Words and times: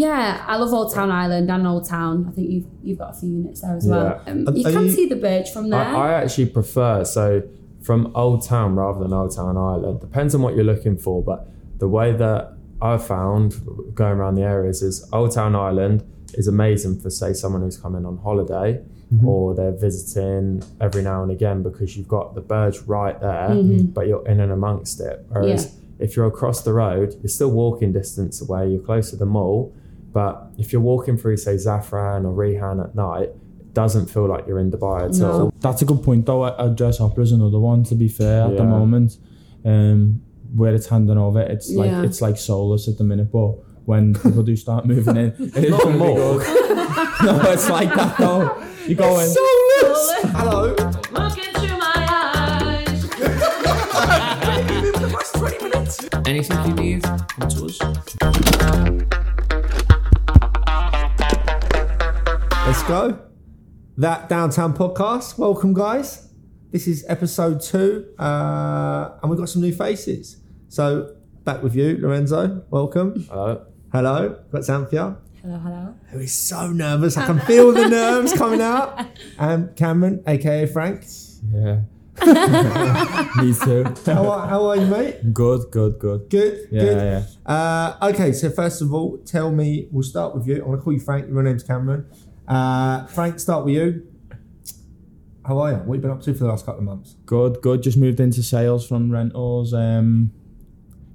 Yeah, 0.00 0.44
I 0.46 0.56
love 0.56 0.72
Old 0.72 0.94
Town 0.94 1.10
Island 1.10 1.50
and 1.50 1.66
Old 1.66 1.86
Town. 1.86 2.26
I 2.26 2.32
think 2.34 2.50
you've 2.50 2.66
you've 2.82 2.98
got 2.98 3.10
a 3.14 3.18
few 3.20 3.28
units 3.28 3.60
there 3.60 3.76
as 3.76 3.86
well. 3.86 4.22
Yeah. 4.26 4.32
Um, 4.32 4.56
you 4.56 4.66
are 4.66 4.72
can 4.72 4.86
you- 4.86 4.92
see 4.92 5.06
the 5.06 5.16
Burj 5.16 5.50
from 5.52 5.68
there. 5.68 5.80
I, 5.80 6.08
I 6.08 6.12
actually 6.22 6.46
prefer 6.46 7.04
so 7.04 7.42
from 7.82 8.10
Old 8.14 8.42
Town 8.52 8.76
rather 8.76 9.00
than 9.02 9.12
Old 9.12 9.34
Town 9.36 9.56
Island. 9.58 10.00
Depends 10.00 10.34
on 10.34 10.40
what 10.40 10.54
you're 10.54 10.70
looking 10.74 10.96
for, 10.96 11.22
but 11.22 11.48
the 11.78 11.88
way 11.88 12.12
that 12.12 12.52
I've 12.80 13.06
found 13.06 13.48
going 13.94 14.16
around 14.18 14.36
the 14.36 14.42
areas 14.56 14.80
is 14.80 15.06
Old 15.12 15.32
Town 15.34 15.54
Island 15.54 16.02
is 16.34 16.48
amazing 16.48 17.00
for 17.00 17.10
say 17.10 17.34
someone 17.34 17.60
who's 17.60 17.76
coming 17.76 18.06
on 18.06 18.16
holiday 18.18 18.82
or 19.26 19.56
they're 19.56 19.76
visiting 19.88 20.62
every 20.80 21.02
now 21.02 21.22
and 21.24 21.32
again 21.32 21.64
because 21.64 21.96
you've 21.96 22.06
got 22.18 22.34
the 22.36 22.40
Burj 22.40 22.78
right 22.86 23.20
there, 23.20 23.50
but 23.96 24.06
you're 24.06 24.26
in 24.28 24.38
and 24.40 24.52
amongst 24.52 25.00
it. 25.00 25.16
Whereas 25.28 25.74
if 25.98 26.14
you're 26.16 26.26
across 26.26 26.62
the 26.62 26.72
road, 26.72 27.08
you're 27.20 27.28
still 27.28 27.50
walking 27.50 27.92
distance 27.92 28.40
away, 28.40 28.62
you're 28.70 28.80
close 28.90 29.10
to 29.10 29.16
the 29.16 29.26
mall. 29.26 29.74
But 30.12 30.50
if 30.58 30.72
you're 30.72 30.82
walking 30.82 31.16
through, 31.16 31.36
say, 31.36 31.54
Zaafaran 31.54 32.24
or 32.24 32.32
Reehan 32.32 32.80
at 32.80 32.94
night, 32.94 33.28
it 33.30 33.74
doesn't 33.74 34.06
feel 34.06 34.26
like 34.26 34.46
you're 34.48 34.58
in 34.58 34.70
Dubai 34.70 35.04
at 35.08 35.14
No. 35.14 35.30
all. 35.32 35.52
That's 35.60 35.82
a 35.82 35.84
good 35.84 36.02
point 36.02 36.26
though. 36.26 36.42
I, 36.42 36.64
I 36.64 36.68
dress 36.68 37.00
opera 37.00 37.22
is 37.22 37.32
another 37.32 37.60
one. 37.60 37.84
To 37.84 37.94
be 37.94 38.08
fair, 38.08 38.42
at 38.48 38.56
the 38.56 38.64
moment, 38.64 39.16
um, 39.64 40.20
where 40.56 40.74
it's 40.74 40.88
handing 40.88 41.16
over, 41.18 41.40
it's 41.40 41.70
like 41.70 41.90
Yeah. 41.90 42.02
it's 42.02 42.20
like 42.20 42.36
soulless 42.36 42.88
at 42.88 42.98
the 42.98 43.04
minute. 43.04 43.30
But 43.30 43.52
when 43.84 44.14
people 44.14 44.42
do 44.42 44.56
start 44.56 44.84
moving 44.86 45.16
in, 45.16 45.34
it's 45.38 45.70
Not 45.70 45.94
more. 45.96 46.38
good. 46.38 46.46
no, 47.24 47.40
it's 47.52 47.70
like 47.70 47.94
that 47.94 48.16
though. 48.18 48.60
You 48.88 48.96
go 48.96 49.20
in. 49.20 49.28
Hello. 50.32 50.74
Look 51.12 51.38
into 51.38 51.76
my 51.78 52.06
eyes. 52.08 53.04
Anything 56.26 56.58
you 56.66 56.74
need, 56.74 57.02
come 57.04 57.48
to 57.48 57.66
us. 57.66 57.78
Let's 62.70 62.84
go. 62.84 63.18
That 63.96 64.28
Downtown 64.28 64.74
Podcast. 64.74 65.36
Welcome, 65.36 65.74
guys. 65.74 66.28
This 66.70 66.86
is 66.86 67.04
episode 67.08 67.60
two, 67.60 68.06
uh, 68.16 69.18
and 69.20 69.28
we've 69.28 69.40
got 69.40 69.48
some 69.48 69.60
new 69.60 69.72
faces. 69.72 70.36
So, 70.68 71.16
back 71.42 71.64
with 71.64 71.74
you, 71.74 71.98
Lorenzo. 71.98 72.62
Welcome. 72.70 73.26
Hello. 73.28 73.66
Hello. 73.92 74.36
Got 74.52 74.60
Xanthia, 74.60 75.16
hello, 75.42 75.58
hello. 75.58 75.94
who 76.10 76.20
is 76.20 76.32
so 76.32 76.70
nervous. 76.70 77.16
I 77.16 77.26
can 77.26 77.40
feel 77.40 77.72
the 77.72 77.88
nerves 77.88 78.34
coming 78.34 78.60
out. 78.60 79.04
And 79.36 79.74
Cameron, 79.76 80.22
aka 80.28 80.64
Frank. 80.66 81.04
Yeah. 81.52 81.80
Me 83.36 83.52
too. 83.52 83.84
How 84.06 84.30
are, 84.30 84.46
how 84.46 84.66
are 84.66 84.76
you, 84.76 84.86
mate? 84.86 85.34
good, 85.34 85.72
good, 85.72 85.98
good. 85.98 86.30
Good. 86.30 86.68
Yeah, 86.70 86.82
good. 86.82 86.96
yeah. 86.96 87.52
Uh, 87.52 88.10
okay, 88.10 88.30
so 88.30 88.48
first 88.48 88.80
of 88.80 88.94
all, 88.94 89.18
tell 89.18 89.50
me. 89.50 89.88
We'll 89.90 90.04
start 90.04 90.36
with 90.36 90.46
you. 90.46 90.58
I'm 90.58 90.66
going 90.66 90.78
to 90.78 90.84
call 90.84 90.92
you 90.92 91.00
Frank. 91.00 91.28
Your 91.28 91.42
name's 91.42 91.64
Cameron. 91.64 92.06
Uh, 92.50 93.06
Frank, 93.06 93.38
start 93.38 93.64
with 93.64 93.74
you. 93.74 94.06
How 95.46 95.58
are 95.58 95.70
you? 95.70 95.76
What 95.78 95.86
have 95.86 95.94
you 95.94 96.00
been 96.00 96.10
up 96.10 96.20
to 96.22 96.32
for 96.34 96.40
the 96.40 96.48
last 96.48 96.66
couple 96.66 96.80
of 96.80 96.84
months? 96.84 97.14
Good, 97.24 97.62
good. 97.62 97.80
Just 97.82 97.96
moved 97.96 98.18
into 98.18 98.42
sales 98.42 98.86
from 98.86 99.10
rentals. 99.10 99.72
Um, 99.72 100.32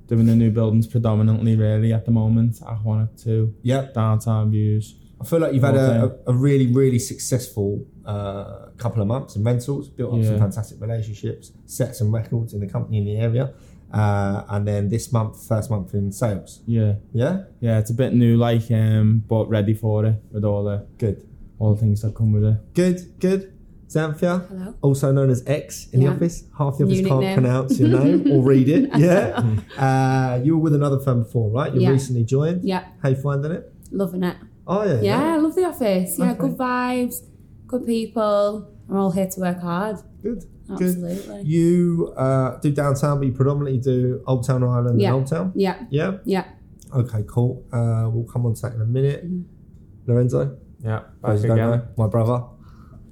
doing 0.08 0.28
the 0.28 0.36
new 0.36 0.50
buildings 0.50 0.88
predominantly, 0.88 1.56
really, 1.58 1.92
at 1.92 2.06
the 2.06 2.12
moment. 2.12 2.62
I 2.66 2.78
wanted 2.84 3.18
to 3.24 3.54
Yep. 3.64 3.94
downtown 3.96 4.50
views. 4.52 4.96
I 5.20 5.26
feel 5.26 5.40
like 5.40 5.54
you've 5.54 5.64
had 5.64 5.76
a, 5.76 6.18
a, 6.28 6.32
a 6.32 6.34
really, 6.34 6.68
really 6.68 7.00
successful 7.00 7.86
uh, 8.06 8.68
couple 8.78 9.02
of 9.02 9.08
months 9.08 9.36
in 9.36 9.44
rentals, 9.44 9.90
built 9.90 10.14
up 10.14 10.24
some 10.24 10.38
fantastic 10.38 10.80
relationships, 10.80 11.52
set 11.66 11.96
some 11.96 12.14
records 12.14 12.54
in 12.54 12.60
the 12.62 12.68
company 12.68 12.98
in 13.00 13.06
the 13.06 13.18
area, 13.18 13.54
uh, 13.96 14.44
and 14.50 14.68
then 14.68 14.90
this 14.90 15.12
month, 15.12 15.34
first 15.48 15.70
month 15.72 15.94
in 15.94 16.12
sales. 16.12 16.62
Yeah, 16.68 16.96
Yeah, 17.14 17.44
yeah. 17.62 17.80
It's 17.80 17.90
a 17.92 17.94
bit 17.94 18.14
new, 18.14 18.36
like, 18.38 18.70
um, 18.72 19.24
but 19.28 19.46
ready 19.50 19.74
for 19.74 20.06
it 20.06 20.16
with 20.32 20.44
all 20.44 20.64
the 20.66 20.86
good, 20.98 21.18
all 21.60 21.74
the 21.76 21.80
things 21.82 22.02
that 22.02 22.14
come 22.16 22.32
with 22.34 22.44
it. 22.44 22.58
good, 22.74 23.00
good. 23.20 23.52
Xanthia, 23.88 24.48
Hello. 24.50 24.74
also 24.82 25.12
known 25.12 25.30
as 25.30 25.44
X 25.48 25.88
in 25.94 26.02
Yeah. 26.02 26.10
the 26.10 26.16
office. 26.16 26.44
Half 26.58 26.78
the 26.80 26.86
office 26.86 27.00
New 27.02 27.08
can't 27.08 27.20
nickname. 27.22 27.36
pronounce 27.44 27.80
your 27.80 27.90
name 28.04 28.32
or 28.32 28.44
read 28.44 28.68
it. 28.68 28.90
Yeah, 28.98 29.44
uh, 29.78 30.42
you 30.44 30.58
were 30.58 30.64
with 30.64 30.74
another 30.76 31.00
firm 31.00 31.20
before, 31.24 31.50
right? 31.52 31.74
You 31.74 31.82
Yeah. 31.82 31.92
recently 31.92 32.24
joined. 32.26 32.64
Yeah, 32.64 32.84
How 33.02 33.10
you 33.10 33.16
finding 33.16 33.52
it? 33.52 33.72
loving 33.92 34.24
it. 34.24 34.36
Oh 34.68 34.84
yeah, 34.84 35.02
Yeah, 35.02 35.36
I 35.36 35.38
love 35.38 35.56
the 35.56 35.66
office. 35.66 36.18
Yeah, 36.18 36.32
Okay. 36.32 36.40
good 36.42 36.58
vibes, 36.58 37.22
good 37.68 37.86
people. 37.86 38.68
We're 38.88 39.00
all 39.00 39.12
here 39.12 39.28
to 39.28 39.40
work 39.40 39.60
hard. 39.62 39.98
good. 40.22 40.44
Good. 40.78 40.82
Absolutely. 40.90 41.42
You 41.44 42.14
uh, 42.18 42.58
do 42.60 42.72
downtown, 42.72 43.20
but 43.20 43.28
you 43.28 43.34
predominantly 43.34 43.80
do 43.80 44.24
Old 44.26 44.46
Town 44.48 44.64
Island 44.64 45.00
Yeah. 45.00 45.10
and 45.10 45.16
Old 45.18 45.28
Town. 45.28 45.52
Yeah, 45.56 45.86
Yeah. 45.92 46.18
yeah. 46.26 46.46
Okay, 46.94 47.24
cool. 47.28 47.64
Uh, 47.72 48.10
we'll 48.12 48.24
come 48.26 48.46
on 48.48 48.54
to 48.56 48.62
that 48.64 48.74
in 48.74 48.82
a 48.82 48.86
minute. 48.86 49.26
Mm-hmm. 49.26 50.12
Lorenzo, 50.12 50.58
Yeah, 50.84 51.02
those 51.24 51.42
back 51.44 51.52
again. 51.52 51.70
know, 51.70 51.88
my 51.98 52.08
brother. 52.08 52.44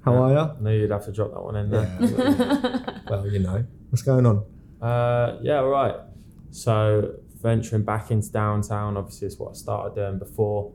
How 0.03 0.15
are 0.15 0.31
you? 0.31 0.37
I 0.39 0.55
knew 0.61 0.79
you'd 0.79 0.91
have 0.91 1.05
to 1.05 1.11
drop 1.11 1.31
that 1.33 1.41
one 1.43 1.55
in 1.55 1.69
there. 1.69 1.97
you? 2.01 3.03
well, 3.09 3.27
you 3.27 3.39
know 3.39 3.63
what's 3.89 4.01
going 4.01 4.25
on. 4.25 4.43
Uh, 4.81 5.37
yeah, 5.41 5.59
right. 5.59 5.95
So 6.51 7.15
venturing 7.41 7.83
back 7.83 8.09
into 8.11 8.31
downtown, 8.31 8.97
obviously, 8.97 9.27
is 9.27 9.37
what 9.39 9.51
I 9.51 9.53
started 9.53 9.95
doing 9.95 10.17
before. 10.19 10.71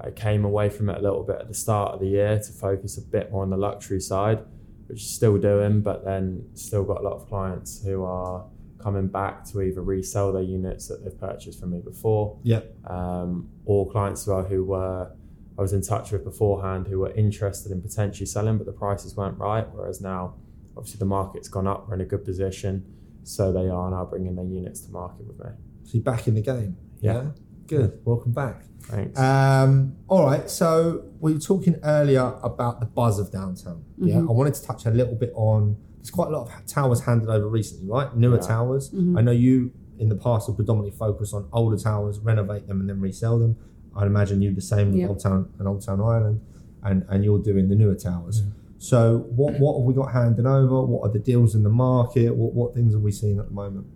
I 0.00 0.10
came 0.10 0.44
away 0.44 0.68
from 0.70 0.88
it 0.90 0.98
a 0.98 1.00
little 1.00 1.22
bit 1.22 1.36
at 1.40 1.48
the 1.48 1.54
start 1.54 1.94
of 1.94 2.00
the 2.00 2.06
year 2.08 2.38
to 2.38 2.52
focus 2.52 2.98
a 2.98 3.02
bit 3.02 3.30
more 3.32 3.42
on 3.42 3.50
the 3.50 3.56
luxury 3.56 4.00
side, 4.00 4.44
which 4.88 5.02
is 5.02 5.10
still 5.10 5.38
doing, 5.38 5.80
but 5.82 6.04
then 6.04 6.44
still 6.54 6.84
got 6.84 7.00
a 7.00 7.04
lot 7.04 7.14
of 7.14 7.28
clients 7.28 7.82
who 7.84 8.04
are 8.04 8.44
coming 8.82 9.06
back 9.06 9.44
to 9.46 9.62
either 9.62 9.80
resell 9.80 10.32
their 10.32 10.42
units 10.42 10.88
that 10.88 11.02
they've 11.02 11.18
purchased 11.18 11.58
from 11.60 11.70
me 11.70 11.80
before, 11.80 12.38
Yeah. 12.42 12.60
um, 12.86 13.48
or 13.64 13.90
clients 13.90 14.26
well 14.26 14.42
who 14.42 14.64
were 14.64 15.10
I 15.56 15.62
was 15.62 15.72
in 15.72 15.82
touch 15.82 16.10
with 16.10 16.24
beforehand 16.24 16.88
who 16.88 16.98
were 16.98 17.12
interested 17.12 17.70
in 17.70 17.80
potentially 17.80 18.26
selling, 18.26 18.58
but 18.58 18.66
the 18.66 18.72
prices 18.72 19.16
weren't 19.16 19.38
right. 19.38 19.64
Whereas 19.72 20.00
now, 20.00 20.34
obviously, 20.76 20.98
the 20.98 21.04
market's 21.04 21.46
gone 21.48 21.68
up, 21.68 21.86
we're 21.86 21.94
in 21.94 22.00
a 22.00 22.04
good 22.04 22.24
position, 22.24 22.84
so 23.22 23.52
they 23.52 23.68
are 23.68 23.88
now 23.88 24.04
bringing 24.04 24.34
their 24.34 24.44
units 24.44 24.80
to 24.80 24.90
market 24.90 25.24
with 25.28 25.38
me. 25.38 25.50
So 25.84 25.90
you're 25.94 26.02
back 26.02 26.26
in 26.26 26.34
the 26.34 26.40
game. 26.42 26.76
Yeah. 27.00 27.26
Good. 27.66 28.00
Welcome 28.04 28.32
back. 28.32 28.64
Thanks. 28.82 29.18
Um, 29.18 29.96
all 30.08 30.24
right. 30.26 30.48
So 30.50 31.04
we 31.20 31.32
were 31.32 31.38
talking 31.40 31.76
earlier 31.82 32.34
about 32.42 32.80
the 32.80 32.86
buzz 32.86 33.18
of 33.18 33.32
downtown. 33.32 33.84
Yeah. 33.96 34.16
Mm-hmm. 34.16 34.28
I 34.28 34.32
wanted 34.32 34.54
to 34.54 34.62
touch 34.64 34.84
a 34.86 34.90
little 34.90 35.14
bit 35.14 35.32
on. 35.34 35.76
There's 35.96 36.10
quite 36.10 36.28
a 36.28 36.30
lot 36.32 36.46
of 36.50 36.66
towers 36.66 37.00
handed 37.00 37.30
over 37.30 37.48
recently, 37.48 37.88
right? 37.88 38.14
Newer 38.14 38.36
Yeah. 38.36 38.46
towers. 38.46 38.90
Mm-hmm. 38.90 39.16
I 39.16 39.22
know 39.22 39.30
you 39.32 39.72
in 39.98 40.08
the 40.10 40.16
past 40.16 40.48
have 40.48 40.56
predominantly 40.56 40.96
focused 40.98 41.32
on 41.32 41.48
older 41.52 41.78
towers, 41.78 42.18
renovate 42.18 42.66
them, 42.66 42.80
and 42.80 42.88
then 42.90 43.00
resell 43.00 43.38
them. 43.38 43.56
I'd 43.96 44.06
imagine 44.06 44.42
you 44.42 44.52
the 44.54 44.60
same 44.60 44.90
with 44.90 45.00
Yeah. 45.00 45.08
Old 45.08 45.20
Town 45.20 45.48
and 45.58 45.66
Old 45.68 45.82
Town 45.84 46.00
Island, 46.00 46.40
and 46.82 47.06
and 47.08 47.24
you're 47.24 47.38
doing 47.38 47.68
the 47.68 47.74
newer 47.76 47.94
towers. 47.94 48.42
So 48.78 49.18
what 49.30 49.58
what 49.60 49.78
have 49.78 49.84
we 49.86 49.94
got 49.94 50.12
handed 50.12 50.44
over? 50.44 50.84
What 50.84 51.08
are 51.08 51.12
the 51.12 51.18
deals 51.20 51.54
in 51.54 51.62
the 51.62 51.70
market? 51.70 52.34
What 52.36 52.52
what 52.52 52.74
things 52.74 52.94
are 52.94 52.98
we 52.98 53.12
seeing 53.12 53.38
at 53.38 53.46
the 53.46 53.54
moment? 53.54 53.86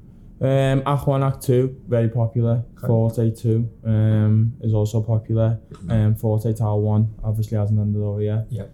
Um, 0.41 0.83
Act 0.87 1.07
1, 1.07 1.23
Act 1.23 1.43
2, 1.43 1.83
very 1.89 2.09
popular. 2.09 2.65
Okay. 2.79 2.87
Forte 2.87 3.35
2 3.35 3.71
um, 3.85 4.53
is 4.61 4.73
also 4.73 5.03
popular. 5.03 5.59
Um, 5.89 6.15
Forte 6.15 6.53
Tower 6.55 6.81
1 6.81 7.15
obviously 7.25 7.59
hasn't 7.59 7.79
handed 7.79 8.01
over 8.01 8.23
yet. 8.23 8.47
Yeah. 8.51 8.67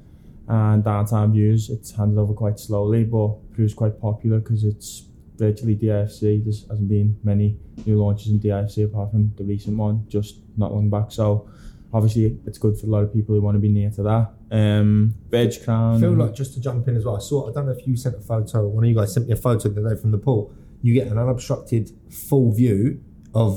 And 0.47 0.85
Downtown 0.85 1.33
Views, 1.33 1.71
it's 1.71 1.91
handed 1.93 2.19
over 2.19 2.35
quite 2.35 2.59
slowly, 2.59 3.05
but 3.05 3.53
proves 3.55 3.73
quite 3.73 3.99
popular 3.99 4.41
because 4.41 4.65
it's 4.65 5.07
virtually 5.37 5.75
DIFC. 5.75 6.45
There 6.45 6.53
hasn't 6.69 6.89
been 6.89 7.19
many 7.25 7.57
new 7.87 7.97
launches 7.97 8.29
in 8.29 8.41
DIFC 8.41 8.85
apart 8.85 9.13
from 9.13 9.33
the 9.37 9.45
recent 9.45 9.77
one, 9.79 10.05
just 10.09 10.41
not 10.59 10.73
long 10.73 10.91
back. 10.91 11.11
So 11.13 11.49
obviously 11.95 12.37
it's 12.45 12.59
good 12.59 12.77
for 12.79 12.87
a 12.87 12.91
lot 12.91 13.05
of 13.05 13.13
people 13.15 13.35
who 13.35 13.41
want 13.41 13.55
to 13.55 13.61
be 13.61 13.71
near 13.71 13.91
to 13.93 14.03
that. 14.03 14.33
Um, 14.51 15.15
Veg 15.31 15.65
Crown. 15.65 15.97
I 15.97 16.01
feel 16.01 16.13
like 16.13 16.35
just 16.35 16.53
to 16.55 16.61
jump 16.61 16.87
in 16.89 16.97
as 16.97 17.05
well. 17.05 17.17
I 17.17 17.21
saw. 17.21 17.49
I 17.49 17.53
don't 17.53 17.67
know 17.67 17.73
if 17.73 17.87
you 17.87 17.97
sent 17.97 18.17
a 18.17 18.21
photo. 18.21 18.67
One 18.67 18.85
of 18.85 18.91
you 18.91 18.97
guys 18.97 19.15
sent 19.15 19.27
me 19.27 19.33
a 19.33 19.37
photo 19.37 19.69
the 19.69 19.81
other 19.81 19.95
day 19.95 20.01
from 20.01 20.11
the 20.11 20.19
pool. 20.19 20.53
You 20.85 20.93
get 20.95 21.07
an 21.13 21.19
unobstructed 21.25 21.85
full 22.29 22.49
view 22.53 23.01
of 23.35 23.51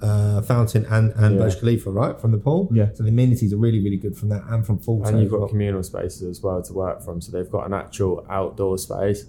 uh, 0.00 0.40
Fountain 0.42 0.86
and 0.86 1.06
and 1.16 1.30
Yeah. 1.34 1.40
Burj 1.42 1.54
Khalifa, 1.60 1.90
right, 1.90 2.16
from 2.22 2.30
the 2.36 2.38
pool. 2.38 2.62
Yeah. 2.72 2.88
So 2.94 3.02
the 3.02 3.10
amenities 3.10 3.52
are 3.52 3.58
really 3.66 3.80
really 3.86 4.00
good 4.04 4.16
from 4.16 4.28
that 4.34 4.42
and 4.52 4.64
from 4.66 4.78
full. 4.78 5.04
and 5.04 5.20
you've 5.20 5.30
got 5.32 5.50
communal 5.50 5.82
spaces 5.82 6.22
as 6.22 6.38
well 6.44 6.62
to 6.68 6.72
work 6.72 6.98
from. 7.04 7.20
So 7.20 7.28
they've 7.32 7.50
got 7.58 7.64
an 7.66 7.74
actual 7.74 8.24
outdoor 8.30 8.78
space, 8.78 9.20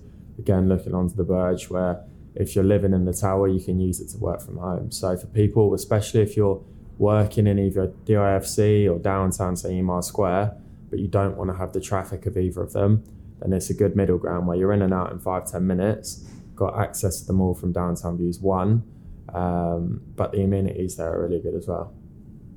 again, 0.43 0.69
looking 0.69 0.93
onto 0.93 1.15
the 1.15 1.23
Burj, 1.33 1.69
where 1.69 1.93
if 2.35 2.47
you're 2.55 2.63
living 2.75 2.93
in 2.93 3.03
the 3.05 3.13
tower, 3.13 3.45
you 3.55 3.59
can 3.67 3.77
use 3.89 3.99
it 3.99 4.07
to 4.13 4.17
work 4.29 4.39
from 4.41 4.57
home. 4.57 4.91
So 4.91 5.17
for 5.17 5.27
people, 5.27 5.73
especially 5.73 6.21
if 6.21 6.37
you're 6.37 6.61
working 6.97 7.47
in 7.47 7.57
either 7.59 7.91
DIFC 8.05 8.89
or 8.89 8.99
downtown, 8.99 9.55
say 9.57 9.71
Emaar 9.73 10.03
Square, 10.03 10.55
but 10.89 10.99
you 10.99 11.07
don't 11.07 11.35
want 11.35 11.49
to 11.49 11.57
have 11.57 11.73
the 11.73 11.81
traffic 11.81 12.25
of 12.27 12.37
either 12.37 12.61
of 12.61 12.71
them, 12.73 13.03
then 13.41 13.51
it's 13.51 13.69
a 13.69 13.73
good 13.73 13.95
middle 13.97 14.17
ground 14.17 14.47
where 14.47 14.55
you're 14.55 14.71
in 14.71 14.81
and 14.83 14.93
out 14.93 15.11
in 15.11 15.19
five, 15.19 15.43
ten 15.51 15.65
minutes, 15.67 16.23
got 16.61 16.79
access 16.79 17.19
to 17.21 17.27
them 17.27 17.41
all 17.41 17.53
from 17.53 17.71
downtown 17.71 18.17
views 18.17 18.39
one, 18.39 18.83
um, 19.33 20.01
but 20.15 20.31
the 20.31 20.41
amenities 20.43 20.95
there 20.97 21.11
are 21.13 21.27
really 21.27 21.41
good 21.41 21.55
as 21.55 21.67
well. 21.67 21.93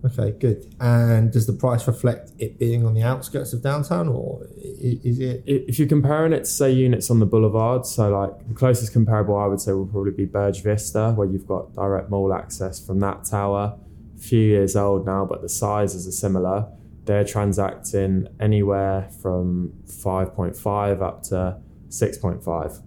Okay, 0.04 0.32
good. 0.32 0.74
And 0.80 1.32
does 1.32 1.46
the 1.46 1.54
price 1.54 1.86
reflect 1.86 2.32
it 2.38 2.58
being 2.58 2.84
on 2.84 2.92
the 2.92 3.02
outskirts 3.02 3.54
of 3.54 3.62
downtown, 3.62 4.08
or 4.08 4.46
is 4.54 5.18
it? 5.18 5.42
if 5.46 5.78
you're 5.78 5.88
comparing 5.88 6.34
it 6.34 6.40
to 6.40 6.50
say 6.50 6.70
units 6.70 7.10
on 7.10 7.20
the 7.20 7.26
boulevard, 7.26 7.86
so 7.86 8.10
like 8.10 8.46
the 8.46 8.54
closest 8.54 8.92
comparable 8.92 9.36
I 9.36 9.46
would 9.46 9.60
say 9.60 9.72
will 9.72 9.86
probably 9.86 10.12
be 10.12 10.26
Burj 10.26 10.62
Vista, 10.62 11.12
where 11.16 11.26
you've 11.26 11.46
got 11.46 11.74
direct 11.74 12.10
mall 12.10 12.34
access 12.34 12.84
from 12.84 13.00
that 13.00 13.24
tower 13.24 13.78
few 14.24 14.40
years 14.40 14.74
old 14.74 15.06
now, 15.06 15.24
but 15.24 15.42
the 15.42 15.48
sizes 15.48 16.06
are 16.06 16.12
similar. 16.12 16.66
They're 17.04 17.24
transacting 17.24 18.28
anywhere 18.40 19.10
from 19.20 19.72
5.5 19.86 21.02
up 21.02 21.22
to 21.24 21.58
6.5. 21.88 22.82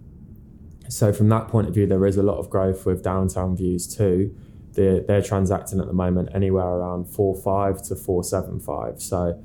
So 0.88 1.12
from 1.12 1.28
that 1.28 1.48
point 1.48 1.68
of 1.68 1.74
view, 1.74 1.86
there 1.86 2.04
is 2.06 2.16
a 2.16 2.22
lot 2.22 2.38
of 2.38 2.48
growth 2.50 2.86
with 2.86 3.02
downtown 3.02 3.56
views 3.56 3.86
too. 3.86 4.34
They're, 4.72 5.00
they're 5.00 5.22
transacting 5.22 5.80
at 5.80 5.86
the 5.86 5.92
moment 5.92 6.30
anywhere 6.34 6.64
around 6.64 7.06
4.5 7.06 7.88
to 7.88 7.94
4.75. 7.94 9.00
So 9.00 9.42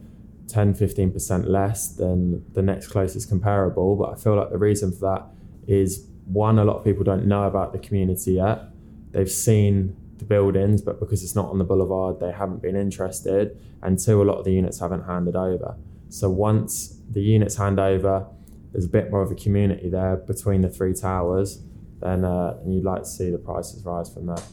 10, 0.48 0.74
15% 0.74 1.48
less 1.48 1.88
than 1.96 2.46
the 2.54 2.62
next 2.62 2.88
closest 2.88 3.30
comparable. 3.30 3.96
But 3.96 4.12
I 4.12 4.16
feel 4.16 4.36
like 4.36 4.52
the 4.52 4.58
reason 4.58 4.92
for 4.92 5.00
that 5.00 5.26
is 5.68 6.08
one, 6.26 6.60
a 6.60 6.64
lot 6.64 6.78
of 6.78 6.84
people 6.84 7.04
don't 7.04 7.26
know 7.26 7.44
about 7.44 7.74
the 7.74 7.80
community 7.80 8.34
yet. 8.34 8.64
They've 9.12 9.30
seen 9.30 9.96
the 10.18 10.26
buildings, 10.26 10.82
but 10.82 11.00
because 11.00 11.24
it's 11.24 11.36
not 11.36 11.50
on 11.50 11.58
the 11.58 11.64
boulevard, 11.64 12.20
they 12.20 12.32
haven't 12.32 12.62
been 12.62 12.76
interested. 12.76 13.58
And 13.82 14.00
two, 14.00 14.22
a 14.22 14.24
lot 14.24 14.38
of 14.38 14.46
the 14.46 14.54
units 14.54 14.80
haven't 14.80 15.04
handed 15.04 15.36
over. 15.36 15.76
So 16.10 16.30
once 16.30 17.00
the 17.10 17.22
units 17.22 17.56
hand 17.56 17.80
over, 17.80 18.28
there's 18.74 18.86
a 18.86 18.90
bit 18.90 19.10
more 19.12 19.22
of 19.22 19.32
a 19.32 19.36
community 19.36 19.90
there 19.90 20.18
between 20.18 20.62
the 20.62 20.70
three 20.70 20.94
towers, 20.94 21.62
then 22.02 22.26
uh, 22.26 22.58
and 22.64 22.74
you'd 22.74 22.84
like 22.84 23.04
to 23.04 23.08
see 23.08 23.30
the 23.30 23.38
prices 23.38 23.86
rise 23.86 24.14
from 24.14 24.26
that. 24.26 24.44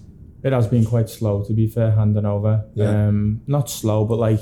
It 0.42 0.52
has 0.52 0.68
been 0.68 0.84
quite 0.84 1.08
slow, 1.08 1.42
to 1.44 1.52
be 1.52 1.66
fair, 1.66 1.90
handing 1.90 2.24
over. 2.24 2.64
Yeah. 2.74 3.08
Um, 3.08 3.42
not 3.46 3.68
slow, 3.68 4.04
but 4.04 4.18
like 4.18 4.40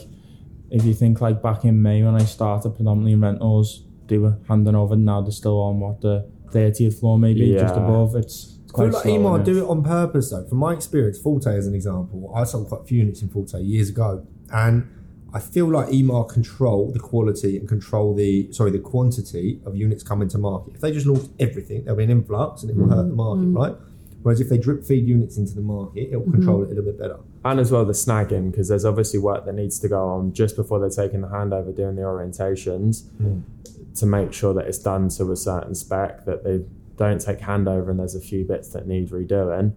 if 0.71 0.85
you 0.85 0.95
think 0.95 1.21
like 1.21 1.43
back 1.43 1.65
in 1.65 1.81
May 1.81 2.03
when 2.03 2.15
I 2.15 2.25
started 2.25 2.71
predominantly 2.71 3.13
in 3.13 3.21
rentals, 3.21 3.85
they 4.07 4.19
were 4.19 4.39
handing 4.49 4.75
over. 4.75 4.97
Now 4.97 5.23
they're 5.23 5.33
still 5.33 5.61
on 5.61 5.81
what 5.81 6.01
the 6.01 6.31
30th 6.51 7.01
floor, 7.01 7.19
maybe 7.19 7.53
just 7.53 7.75
above. 7.75 8.17
It's, 8.17 8.59
it's 8.65 8.73
I 8.75 8.79
feel 8.79 8.91
quite 8.91 8.93
like 8.93 9.03
slow. 9.05 9.19
Emaar 9.19 9.45
do 9.45 9.59
it? 9.59 9.63
it 9.63 9.69
on 9.69 9.83
purpose 9.83 10.31
though. 10.31 10.47
From 10.47 10.59
my 10.59 10.73
experience, 10.73 11.19
Forte 11.19 11.47
as 11.47 11.67
an 11.67 11.75
example, 11.75 12.33
I 12.35 12.45
sold 12.45 12.69
quite 12.69 12.83
a 12.83 12.85
few 12.85 12.99
units 12.99 13.23
in 13.23 13.29
Forte 13.29 13.61
years 13.61 13.91
ago, 13.91 14.27
and 14.53 14.89
I 15.39 15.41
feel 15.41 15.67
like 15.67 15.87
Emaar 15.91 16.29
control 16.29 16.91
the 16.91 16.99
quality 16.99 17.57
and 17.59 17.69
control 17.69 18.13
the 18.13 18.53
sorry 18.53 18.73
the 18.73 18.81
quantity 18.81 19.61
of 19.65 19.77
units 19.77 20.03
coming 20.03 20.29
to 20.31 20.39
market. 20.39 20.75
If 20.75 20.81
they 20.81 20.91
just 20.91 21.07
launch 21.07 21.31
everything, 21.39 21.85
there'll 21.85 21.97
be 21.97 22.03
an 22.03 22.11
influx 22.11 22.63
and 22.63 22.71
it 22.73 22.77
will 22.77 22.89
hurt 22.89 23.05
the 23.05 23.13
mm. 23.13 23.25
market, 23.27 23.45
mm. 23.45 23.57
right? 23.57 23.77
Whereas 24.23 24.41
if 24.41 24.49
they 24.49 24.59
drip 24.59 24.85
feed 24.85 25.07
units 25.07 25.37
into 25.37 25.55
the 25.55 25.61
market, 25.61 26.09
it 26.11 26.17
will 26.17 26.23
mm-hmm. 26.23 26.33
control 26.33 26.63
it 26.63 26.67
a 26.67 26.69
little 26.71 26.83
bit 26.83 26.99
better. 26.99 27.19
and 27.45 27.61
as 27.61 27.71
well 27.71 27.85
the 27.85 27.93
snagging 27.93 28.51
because 28.51 28.67
there's 28.67 28.85
obviously 28.85 29.21
work 29.21 29.45
that 29.47 29.55
needs 29.55 29.79
to 29.79 29.89
go 29.89 30.09
on 30.09 30.33
just 30.33 30.57
before 30.57 30.81
they're 30.81 30.91
taking 30.91 31.21
the 31.21 31.29
handover 31.29 31.75
doing 31.75 31.95
the 31.95 32.03
orientations 32.03 33.03
mm. 33.23 33.41
to 33.95 34.07
make 34.07 34.33
sure 34.33 34.53
that 34.53 34.67
it's 34.67 34.79
done 34.79 35.09
to 35.09 35.31
a 35.31 35.37
certain 35.37 35.73
spec 35.73 36.25
that 36.25 36.43
they 36.43 36.65
don't 36.97 37.21
take 37.21 37.39
handover 37.39 37.91
and 37.91 38.01
there's 38.01 38.17
a 38.17 38.21
few 38.21 38.45
bits 38.45 38.71
that 38.71 38.89
need 38.89 39.11
redoing 39.11 39.73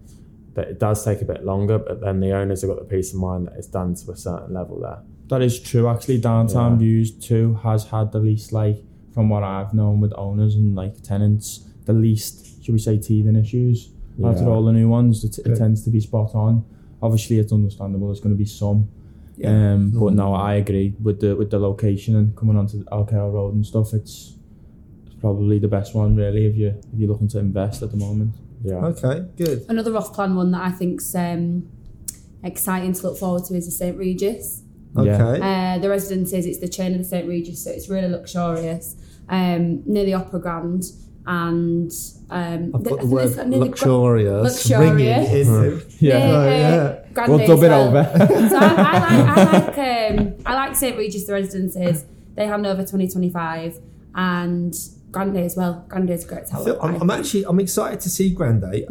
that 0.56 0.68
it 0.68 0.80
does 0.80 1.06
take 1.06 1.22
a 1.22 1.26
bit 1.26 1.46
longer 1.46 1.78
but 1.78 2.02
then 2.02 2.20
the 2.20 2.32
owners 2.32 2.62
have 2.62 2.70
got 2.72 2.80
the 2.80 2.96
peace 2.96 3.14
of 3.14 3.20
mind 3.20 3.46
that 3.46 3.54
it's 3.54 3.68
done 3.68 3.94
to 3.94 4.10
a 4.12 4.18
certain 4.18 4.54
level 4.54 4.80
there 4.80 5.00
That 5.32 5.42
is 5.42 5.56
true. 5.70 5.86
Actually, 5.94 6.20
downtown 6.20 6.72
Yeah. 6.74 6.78
views 6.86 7.10
too 7.28 7.46
has 7.64 7.82
had 7.94 8.12
the 8.16 8.20
least 8.20 8.48
like 8.62 8.78
from 9.14 9.26
what 9.34 9.44
I've 9.44 9.74
known 9.74 9.96
with 10.04 10.14
owners 10.26 10.54
and 10.56 10.76
like 10.82 10.94
tenants, 11.12 11.48
the 11.86 11.94
least 11.94 12.34
should 12.64 12.74
we 12.78 12.80
say 12.88 12.96
teething 12.98 13.36
issues 13.44 13.78
out 14.24 14.36
of 14.36 14.42
Yeah. 14.42 14.48
all 14.54 14.64
the 14.70 14.74
new 14.80 14.90
ones. 15.00 15.24
It, 15.28 15.34
it 15.48 15.56
tends 15.62 15.84
to 15.86 15.90
be 15.90 16.00
spot 16.10 16.32
on. 16.36 16.54
Obviously, 17.02 17.36
it's 17.42 17.54
understandable. 17.60 18.08
There's 18.10 18.20
going 18.26 18.36
to 18.38 18.44
be 18.48 18.52
some. 18.64 18.80
Um, 19.52 19.92
but 20.02 20.14
no, 20.14 20.28
I 20.50 20.52
agree 20.64 20.94
with 21.02 21.18
the 21.24 21.32
with 21.36 21.50
the 21.50 21.60
location 21.70 22.16
and 22.20 22.36
coming 22.36 22.58
onto 22.62 22.84
Al 22.92 23.06
Khail 23.12 23.30
Road 23.34 23.54
and 23.56 23.66
stuff. 23.66 23.88
It's, 24.00 24.36
it's 25.06 25.16
probably 25.26 25.58
the 25.60 25.68
best 25.78 25.96
one 25.96 26.16
really 26.16 26.44
if 26.46 26.56
you 26.62 26.68
if 26.68 27.00
you're 27.00 27.10
looking 27.14 27.30
to 27.30 27.40
invest 27.40 27.82
at 27.86 27.90
the 27.92 27.98
moment. 28.08 28.32
yeah 28.64 28.86
Okay, 28.92 29.26
good. 29.38 29.58
Another 29.70 29.96
off 29.98 30.14
plan 30.14 30.36
one 30.36 30.52
that 30.52 30.62
I 30.70 30.72
think's 30.80 31.16
um, 31.16 31.44
exciting 32.44 32.94
to 32.94 33.02
look 33.08 33.18
forward 33.18 33.44
to 33.46 33.56
is 33.56 33.66
the 33.66 33.72
St 33.72 33.98
Regis. 33.98 34.64
Okay. 34.98 35.08
Yeah. 35.40 35.76
Uh, 35.78 35.82
the 35.82 35.90
residences, 35.90 36.46
it's 36.46 36.60
the 36.60 36.68
chain 36.68 36.92
of 36.94 36.98
the 37.00 37.04
St 37.06 37.28
Regis, 37.28 37.64
so 37.64 37.72
it's 37.72 37.90
really 37.90 38.10
luxurious. 38.10 38.96
Um, 39.30 39.84
near 39.86 40.04
the 40.06 40.14
Opera 40.16 40.40
Grand, 40.42 40.84
and 41.26 41.92
um, 42.30 42.72
I've 42.76 42.84
got 42.84 42.94
I 42.94 42.96
the 42.96 43.00
think 43.00 43.02
word 43.12 43.28
there's- 43.30 43.36
near 43.48 43.60
the 43.60 43.66
Gra- 43.66 43.66
luxurious. 43.70 44.44
Luxurious. 44.44 45.48
ringing 45.48 45.72
in. 45.74 45.82
Yeah. 46.00 46.16
Oh, 46.18 46.42
uh, 46.42 46.46
yeah. 46.46 47.00
Grande 47.14 47.30
We'll 47.30 47.48
dub 47.48 47.58
as 47.58 47.64
it 47.64 47.70
well. 47.70 47.88
over. 47.88 48.04
so 48.50 48.58
I, 48.58 48.66
I 48.68 49.00
like, 49.00 49.38
I 49.38 49.52
like, 50.12 50.20
um, 50.20 50.34
I 50.46 50.54
like 50.56 50.76
St 50.76 50.98
Regis, 50.98 51.26
the 51.26 51.34
residences. 51.34 52.06
They 52.36 52.48
hand 52.48 52.66
over 52.66 52.82
2025, 52.82 53.80
and 54.16 54.74
Grande 55.12 55.38
as 55.38 55.56
well. 55.56 55.86
Grande 55.88 56.10
is 56.12 56.26
a 56.26 56.28
great 56.28 56.44
I 56.48 56.50
tower. 56.50 56.64
feel, 56.66 56.80
I'm, 56.82 57.02
I'm 57.02 57.10
actually 57.12 57.44
I'm 57.46 57.60
excited 57.60 58.00
to 58.02 58.10
see 58.10 58.32
Grande. 58.34 58.66
I, 58.66 58.86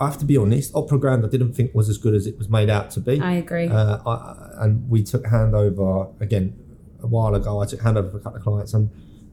I 0.00 0.06
have 0.06 0.18
to 0.18 0.24
be 0.24 0.36
honest. 0.36 0.74
Opera 0.74 0.98
Grand 0.98 1.24
I 1.24 1.28
didn't 1.28 1.52
think 1.52 1.74
was 1.74 1.88
as 1.88 1.98
good 1.98 2.14
as 2.14 2.26
it 2.26 2.36
was 2.36 2.48
made 2.48 2.68
out 2.70 2.90
to 2.92 3.00
be. 3.00 3.20
I 3.20 3.34
agree. 3.34 3.68
Uh, 3.68 3.98
I, 4.06 4.64
and 4.64 4.88
we 4.90 5.02
took 5.04 5.22
handover 5.24 6.20
again 6.20 6.56
a 7.02 7.06
while 7.06 7.34
ago. 7.34 7.60
I 7.60 7.66
took 7.66 7.80
handover 7.80 8.10
for 8.10 8.16
a 8.18 8.20
couple 8.20 8.38
of 8.38 8.42
clients 8.42 8.74
and 8.74 8.90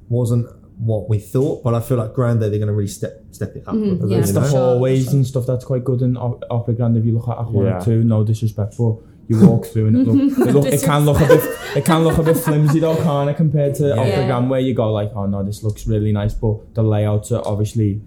wasn't 0.10 0.48
what 0.78 1.10
we 1.10 1.18
thought. 1.20 1.64
But 1.64 1.74
I 1.74 1.80
feel 1.80 1.98
like 1.98 2.14
Grande 2.14 2.42
they're 2.42 2.50
going 2.52 2.68
to 2.68 2.74
really 2.74 2.88
step 2.88 3.24
step 3.32 3.56
it 3.56 3.64
up. 3.68 3.74
Mhm, 3.76 4.04
a 4.04 4.08
yeah. 4.08 4.18
bit, 4.18 4.20
It's 4.20 4.32
the? 4.34 4.42
Sure, 4.50 4.60
hallways 4.60 5.06
sure. 5.06 5.14
and 5.16 5.26
stuff 5.28 5.46
that's 5.48 5.66
quite 5.66 5.84
good 5.84 6.02
in 6.04 6.16
Op- 6.18 6.44
Opera 6.52 6.74
Grand. 6.76 6.96
If 6.98 7.06
you 7.06 7.14
look 7.14 7.28
at 7.28 7.40
Act 7.40 7.50
One 7.50 7.66
Yeah. 7.66 7.78
or 7.80 7.86
Two, 7.86 8.04
no 8.04 8.24
disrespect, 8.24 8.76
but 8.78 8.96
you 9.28 9.48
walk 9.48 9.66
through 9.68 9.88
and 9.88 9.96
it, 9.98 10.08
look, 10.08 10.38
it, 10.48 10.52
look, 10.54 10.66
it 10.66 10.82
can 10.84 11.06
look 11.06 11.22
a 11.22 11.28
bit 11.28 11.44
it 11.78 11.86
can 11.86 12.04
look 12.04 12.18
a 12.18 12.24
bit 12.24 12.36
flimsy 12.38 12.80
though, 12.80 12.98
kind 12.98 13.30
of 13.30 13.36
compared 13.38 13.74
to 13.76 13.94
Opera 13.94 14.08
Yeah. 14.08 14.28
Grand 14.28 14.50
where 14.50 14.60
you 14.60 14.74
go 14.74 14.92
like, 14.92 15.12
oh 15.16 15.26
no, 15.26 15.42
this 15.44 15.64
looks 15.64 15.88
really 15.88 16.12
nice, 16.12 16.34
but 16.34 16.74
the 16.76 16.84
layouts 16.84 17.32
are 17.32 17.42
obviously 17.48 18.02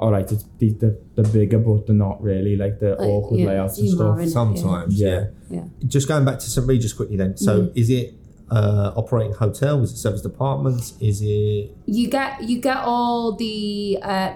all 0.00 0.10
right. 0.10 0.30
It's 0.32 0.44
the 0.58 0.70
the, 0.82 0.90
the 1.16 1.22
bigger, 1.28 1.58
but 1.58 1.86
they're 1.86 1.94
not 1.94 2.20
really 2.22 2.56
like 2.56 2.80
the 2.80 2.90
Like, 2.90 3.08
awkward 3.08 3.40
yeah, 3.40 3.46
layouts 3.50 3.78
and 3.78 3.88
stuff. 3.90 4.16
innit? 4.18 4.30
Sometimes, 4.30 5.00
yeah. 5.00 5.08
Yeah. 5.08 5.24
Yeah. 5.56 5.64
Just 5.86 6.08
going 6.08 6.24
back 6.24 6.38
to 6.40 6.46
St 6.50 6.66
Regis 6.66 6.92
quickly 6.92 7.16
then. 7.16 7.36
So 7.36 7.52
Mm-hmm. 7.60 7.78
is 7.78 7.88
it 7.90 8.14
uh, 8.50 8.92
operating 8.96 9.34
hotel? 9.34 9.82
Is 9.82 9.92
it 9.92 9.98
service 9.98 10.22
departments? 10.22 10.94
Is 11.00 11.20
it 11.22 11.70
you 11.86 12.08
get 12.08 12.42
you 12.50 12.60
get 12.60 12.78
all 12.78 13.36
the 13.36 13.98
uh, 14.02 14.32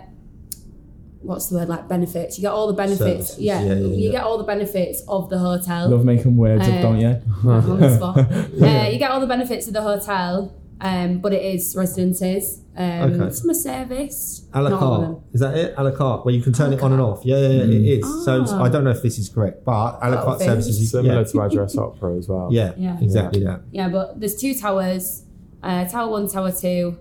what's 1.23 1.47
the 1.49 1.57
word 1.57 1.69
like 1.69 1.89
benefits. 1.89 2.39
You 2.39 2.43
get 2.43 2.53
all 2.53 2.67
the 2.67 2.75
benefits. 2.75 2.99
Services. 3.31 3.39
Yeah, 3.41 3.63
Yeah, 3.63 3.75
yeah, 3.75 3.97
you 3.97 4.11
get 4.11 4.23
all 4.25 4.37
the 4.39 4.45
benefits 4.45 5.03
of 5.09 5.31
the 5.31 5.39
hotel. 5.39 5.89
Love 5.89 6.05
making 6.05 6.37
words 6.37 6.69
Uh, 6.69 6.73
up, 6.73 6.83
don't 6.83 7.01
you? 7.01 7.15
on 7.51 7.81
the 7.81 7.97
spot. 7.97 8.19
uh, 8.19 8.89
you 8.93 8.99
get 8.99 9.11
all 9.11 9.21
the 9.21 9.27
benefits 9.27 9.67
of 9.67 9.73
the 9.73 9.83
hotel, 9.83 10.53
um, 10.85 11.19
but 11.19 11.33
it 11.33 11.43
is 11.55 11.75
residences. 11.77 12.61
Um, 12.77 13.13
Okay. 13.21 13.31
Summer 13.35 13.55
service. 13.55 14.47
a 14.53 14.61
la 14.63 14.69
not 14.71 14.83
all 14.83 14.95
of 14.95 15.01
carte? 15.07 15.23
Is 15.33 15.41
that 15.41 15.57
it? 15.57 15.75
A 15.77 15.83
la 15.85 15.91
carte, 15.93 16.25
where 16.25 16.35
you 16.35 16.43
can 16.43 16.53
turn 16.53 16.73
it 16.73 16.81
on 16.83 16.93
and 16.93 17.01
off. 17.01 17.21
Yeah, 17.25 17.39
yeah, 17.39 17.49
yeah 17.49 17.65
it 17.65 17.99
is. 18.01 18.25
So 18.25 18.45
Ah. 18.49 18.63
I 18.65 18.69
don't 18.69 18.85
know 18.85 18.91
if 18.91 19.03
this 19.03 19.17
is 19.19 19.29
correct, 19.29 19.65
but 19.65 19.99
a 20.03 20.11
la 20.11 20.23
carte 20.25 20.41
services. 20.43 20.81
you- 20.81 20.87
similar 20.87 21.21
yeah. 21.23 21.25
to 21.33 21.41
address 21.43 21.77
opera 21.79 22.17
as 22.19 22.29
well 22.29 22.49
yeah, 22.51 22.73
Yeah. 22.77 22.99
exactly 23.01 23.43
that. 23.45 23.61
Yeah, 23.73 23.89
but 23.89 24.19
there's 24.21 24.37
two 24.37 24.55
towers. 24.55 25.23
Uh, 25.63 25.85
tower 25.87 26.11
one, 26.11 26.29
tower 26.29 26.53
two. 26.53 26.97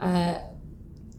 Uh, 0.00 0.34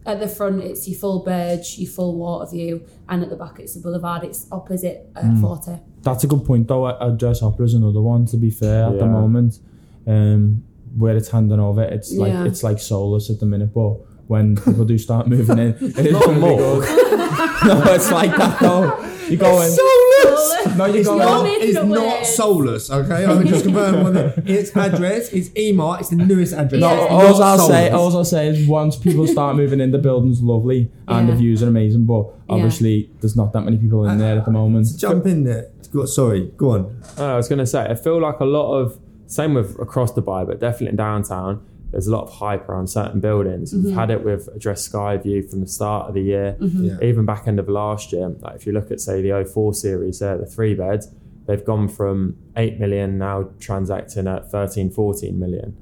at 0.06 0.18
the 0.18 0.28
front, 0.28 0.62
it's 0.62 0.88
your 0.88 0.98
full 0.98 1.20
Burj, 1.24 1.78
your 1.78 1.90
full 1.90 2.16
water 2.16 2.50
view, 2.50 2.82
and 3.08 3.22
at 3.22 3.28
the 3.30 3.36
back, 3.36 3.60
it's 3.60 3.74
the 3.74 3.80
boulevard. 3.80 4.24
It's 4.24 4.46
opposite 4.50 5.08
uh, 5.14 5.40
Forte. 5.40 5.78
That's 6.02 6.24
a 6.24 6.26
good 6.26 6.44
point 6.44 6.66
though. 6.68 6.86
Address 6.88 7.42
Opera 7.42 7.66
is 7.66 7.74
another 7.74 8.00
one. 8.00 8.24
To 8.26 8.36
be 8.36 8.50
fair, 8.50 8.86
at 8.86 8.98
the 8.98 9.06
moment, 9.06 9.58
um, 10.06 10.64
where 10.96 11.16
it's 11.16 11.28
handing 11.30 11.60
over, 11.60 11.82
it's 11.82 12.12
like 12.12 12.32
Yeah. 12.32 12.44
it's 12.44 12.62
like 12.62 12.78
soulless 12.78 13.30
at 13.30 13.40
the 13.40 13.46
minute. 13.46 13.72
But 13.74 13.94
when 14.28 14.56
people 14.56 14.84
do 14.84 14.98
start 14.98 15.26
moving 15.28 15.58
in, 15.58 15.68
it 15.80 15.98
is 16.06 16.12
Not 16.12 16.24
gonna 16.26 16.38
more. 16.40 16.56
good. 16.58 16.80
no, 17.66 17.82
it's 17.94 18.10
like 18.10 18.36
that 18.36 18.58
though. 18.60 19.06
You 19.28 19.36
go 19.36 19.60
in. 19.62 19.70
Soulless. 19.70 20.76
No, 20.76 20.86
you 20.86 21.00
It's 21.00 21.08
go 21.08 21.16
not- 21.18 21.46
in. 21.46 21.52
it's 21.62 21.74
not 21.74 21.86
words. 21.88 22.28
soulless, 22.34 22.90
okay? 22.90 23.24
I 23.26 23.36
can 23.38 23.46
just 23.46 23.64
confirm 23.64 24.06
on. 24.06 24.16
Its 24.46 24.76
address 24.76 25.28
is 25.32 25.50
Emaar. 25.50 26.00
It's 26.00 26.08
the 26.10 26.16
newest 26.16 26.52
address. 26.52 26.80
No, 26.80 26.92
It's 26.92 27.10
All 27.12 27.38
not 27.38 27.42
I'll 27.42 27.58
say, 27.58 27.88
soulless. 27.90 27.92
all 27.92 28.16
I'll 28.18 28.24
say 28.24 28.48
is 28.48 28.66
once 28.68 28.96
people 28.96 29.26
start 29.26 29.56
moving 29.56 29.80
in, 29.80 29.90
the 29.92 29.98
building's 29.98 30.42
lovely 30.42 30.90
and 31.06 31.28
Yeah. 31.28 31.34
the 31.34 31.38
views 31.40 31.62
are 31.62 31.68
amazing. 31.68 32.06
But 32.06 32.26
obviously, 32.48 33.10
there's 33.20 33.36
not 33.36 33.52
that 33.52 33.62
many 33.62 33.76
people 33.78 34.04
in 34.08 34.18
there 34.18 34.38
at 34.38 34.44
the 34.44 34.50
moment. 34.50 34.88
Jump 34.98 35.26
in 35.26 35.44
there. 35.44 35.68
Go- 35.92 36.06
Sorry, 36.06 36.52
go 36.56 36.70
on. 36.70 36.96
Oh, 37.18 37.26
I 37.34 37.36
was 37.36 37.48
going 37.48 37.58
to 37.58 37.66
say, 37.66 37.84
I 37.84 37.94
feel 37.94 38.20
like 38.20 38.38
a 38.40 38.44
lot 38.44 38.74
of, 38.78 38.98
same 39.30 39.54
with 39.54 39.78
across 39.78 40.12
Dubai, 40.12 40.44
but 40.44 40.58
definitely 40.58 40.88
in 40.88 40.96
downtown, 40.96 41.64
there's 41.92 42.08
a 42.08 42.10
lot 42.10 42.24
of 42.24 42.32
hype 42.32 42.68
around 42.68 42.88
certain 42.88 43.20
buildings. 43.20 43.72
We've 43.72 43.84
mm-hmm. 43.84 43.98
had 43.98 44.10
it 44.10 44.24
with 44.24 44.48
Address 44.48 44.88
Skyview 44.88 45.48
from 45.48 45.60
the 45.60 45.68
start 45.68 46.08
of 46.08 46.14
the 46.14 46.22
year, 46.22 46.56
mm-hmm. 46.60 46.84
Yeah. 46.84 47.08
even 47.08 47.26
back 47.26 47.46
end 47.46 47.60
of 47.60 47.68
last 47.68 48.12
year. 48.12 48.28
Like 48.28 48.56
if 48.56 48.66
you 48.66 48.72
look 48.72 48.90
at, 48.90 49.00
say, 49.00 49.22
the 49.22 49.44
04 49.44 49.74
series 49.74 50.18
there, 50.18 50.36
the 50.36 50.46
three 50.46 50.74
beds, 50.74 51.08
they've 51.46 51.64
gone 51.64 51.86
from 51.88 52.36
8 52.56 52.80
million 52.80 53.18
now 53.18 53.50
transacting 53.60 54.26
at 54.26 54.50
13, 54.50 54.90
14 54.90 55.38
million. 55.38 55.76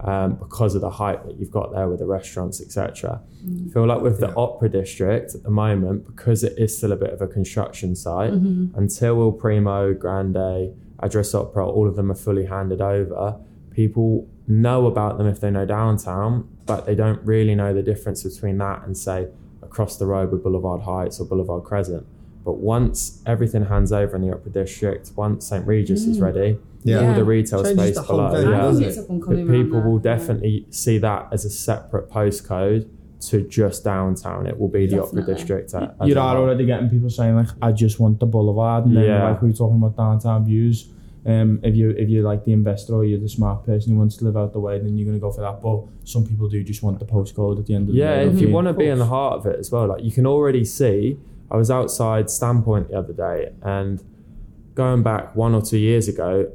Um, 0.00 0.34
because 0.34 0.74
of 0.74 0.82
the 0.82 0.90
hype 0.90 1.24
that 1.24 1.38
you've 1.38 1.52
got 1.52 1.72
there 1.72 1.88
with 1.88 2.00
the 2.00 2.06
restaurants, 2.06 2.60
etc. 2.60 3.22
I 3.22 3.46
mm-hmm. 3.46 3.70
feel 3.70 3.86
like 3.86 4.02
with 4.02 4.20
the 4.20 4.26
Yeah. 4.26 4.34
Opera 4.36 4.68
District 4.68 5.34
at 5.34 5.42
the 5.42 5.50
moment, 5.50 6.04
because 6.04 6.44
it 6.44 6.58
is 6.58 6.76
still 6.76 6.92
a 6.92 6.96
bit 6.96 7.10
of 7.10 7.22
a 7.22 7.26
construction 7.26 7.94
site, 7.94 8.32
until 8.32 9.20
Il 9.20 9.32
Primo, 9.32 9.94
Grande, 9.94 10.74
Address 11.00 11.34
Opera, 11.34 11.68
all 11.68 11.88
of 11.88 11.96
them 11.96 12.10
are 12.10 12.16
fully 12.16 12.46
handed 12.46 12.80
over, 12.80 13.38
people 13.70 14.28
know 14.46 14.86
about 14.86 15.18
them 15.18 15.26
if 15.26 15.40
they 15.40 15.50
know 15.50 15.66
downtown, 15.66 16.48
but 16.66 16.86
they 16.86 16.94
don't 16.94 17.20
really 17.24 17.54
know 17.54 17.74
the 17.74 17.82
difference 17.82 18.22
between 18.22 18.58
that 18.58 18.82
and 18.84 18.96
say 18.96 19.28
across 19.62 19.96
the 19.96 20.06
road 20.06 20.30
with 20.30 20.42
Boulevard 20.42 20.82
Heights 20.82 21.20
or 21.20 21.26
Boulevard 21.26 21.64
Crescent. 21.64 22.06
But 22.44 22.58
once 22.58 23.22
everything 23.26 23.64
hands 23.66 23.90
over 23.92 24.16
in 24.16 24.22
the 24.22 24.32
Opera 24.34 24.52
District, 24.52 25.10
once 25.16 25.46
St 25.46 25.66
Regis 25.66 26.04
is 26.04 26.18
mm. 26.18 26.22
ready, 26.22 26.58
Yeah. 26.82 26.98
all 26.98 27.04
Yeah. 27.04 27.14
the 27.14 27.24
retail 27.24 27.64
Changes 27.64 27.78
space 27.82 27.96
the 27.96 28.02
below, 28.02 28.50
yeah, 28.50 28.70
it? 28.70 28.82
it's 28.82 28.98
up 28.98 29.08
and 29.08 29.20
but 29.20 29.36
people 29.48 29.80
will 29.80 29.98
there, 29.98 30.12
yeah. 30.12 30.18
definitely 30.18 30.66
see 30.70 30.98
that 30.98 31.28
as 31.32 31.44
a 31.46 31.50
separate 31.50 32.10
postcode 32.10 32.86
to 33.30 33.42
just 33.48 33.84
downtown. 33.84 34.46
It 34.46 34.58
will 34.58 34.68
be 34.68 34.86
the 34.86 35.02
Upper 35.02 35.16
Definitely. 35.16 35.34
District. 35.34 35.74
a- 35.74 35.94
as 36.00 36.08
you 36.08 36.18
are 36.18 36.36
already 36.36 36.66
getting 36.66 36.88
people 36.88 37.10
saying 37.10 37.34
like, 37.36 37.48
"I 37.62 37.72
just 37.72 37.98
want 38.00 38.20
the 38.20 38.26
boulevard," 38.26 38.86
and 38.86 38.96
then 38.96 39.04
Yeah. 39.04 39.30
like 39.30 39.42
we 39.42 39.48
were 39.50 39.54
talking 39.56 39.76
about 39.78 39.96
downtown 39.96 40.44
views. 40.44 40.90
Um, 41.26 41.58
if 41.62 41.74
you 41.74 41.90
if 41.90 42.08
you're 42.10 42.22
like 42.22 42.44
the 42.44 42.52
investor 42.52 42.94
or 42.94 43.04
you're 43.04 43.18
the 43.18 43.28
smart 43.30 43.64
person 43.64 43.92
who 43.92 43.98
wants 43.98 44.16
to 44.18 44.24
live 44.26 44.36
out 44.36 44.52
the 44.52 44.60
way, 44.60 44.78
then 44.78 44.96
you're 44.96 45.06
gonna 45.06 45.18
go 45.18 45.30
for 45.30 45.40
that. 45.40 45.62
But 45.62 45.84
some 46.04 46.26
people 46.26 46.48
do 46.48 46.62
just 46.62 46.82
want 46.82 46.98
the 46.98 47.06
postcode 47.06 47.58
at 47.58 47.66
the 47.66 47.74
end 47.74 47.88
of 47.88 47.94
the 47.94 48.00
Yeah, 48.00 48.16
if 48.20 48.40
you 48.40 48.50
want 48.50 48.66
to 48.66 48.74
be 48.74 48.86
in 48.88 48.98
the 48.98 49.06
heart 49.06 49.38
of 49.38 49.46
it 49.46 49.58
as 49.58 49.72
well, 49.72 49.86
like 49.86 50.04
you 50.04 50.10
can 50.10 50.26
already 50.26 50.64
see. 50.64 51.18
I 51.50 51.56
was 51.56 51.70
outside 51.70 52.28
Standpoint 52.30 52.88
the 52.90 52.98
other 52.98 53.12
day, 53.14 53.52
and 53.62 54.02
going 54.74 55.02
back 55.02 55.34
one 55.36 55.54
or 55.54 55.62
two 55.62 55.78
years 55.78 56.08
ago, 56.08 56.46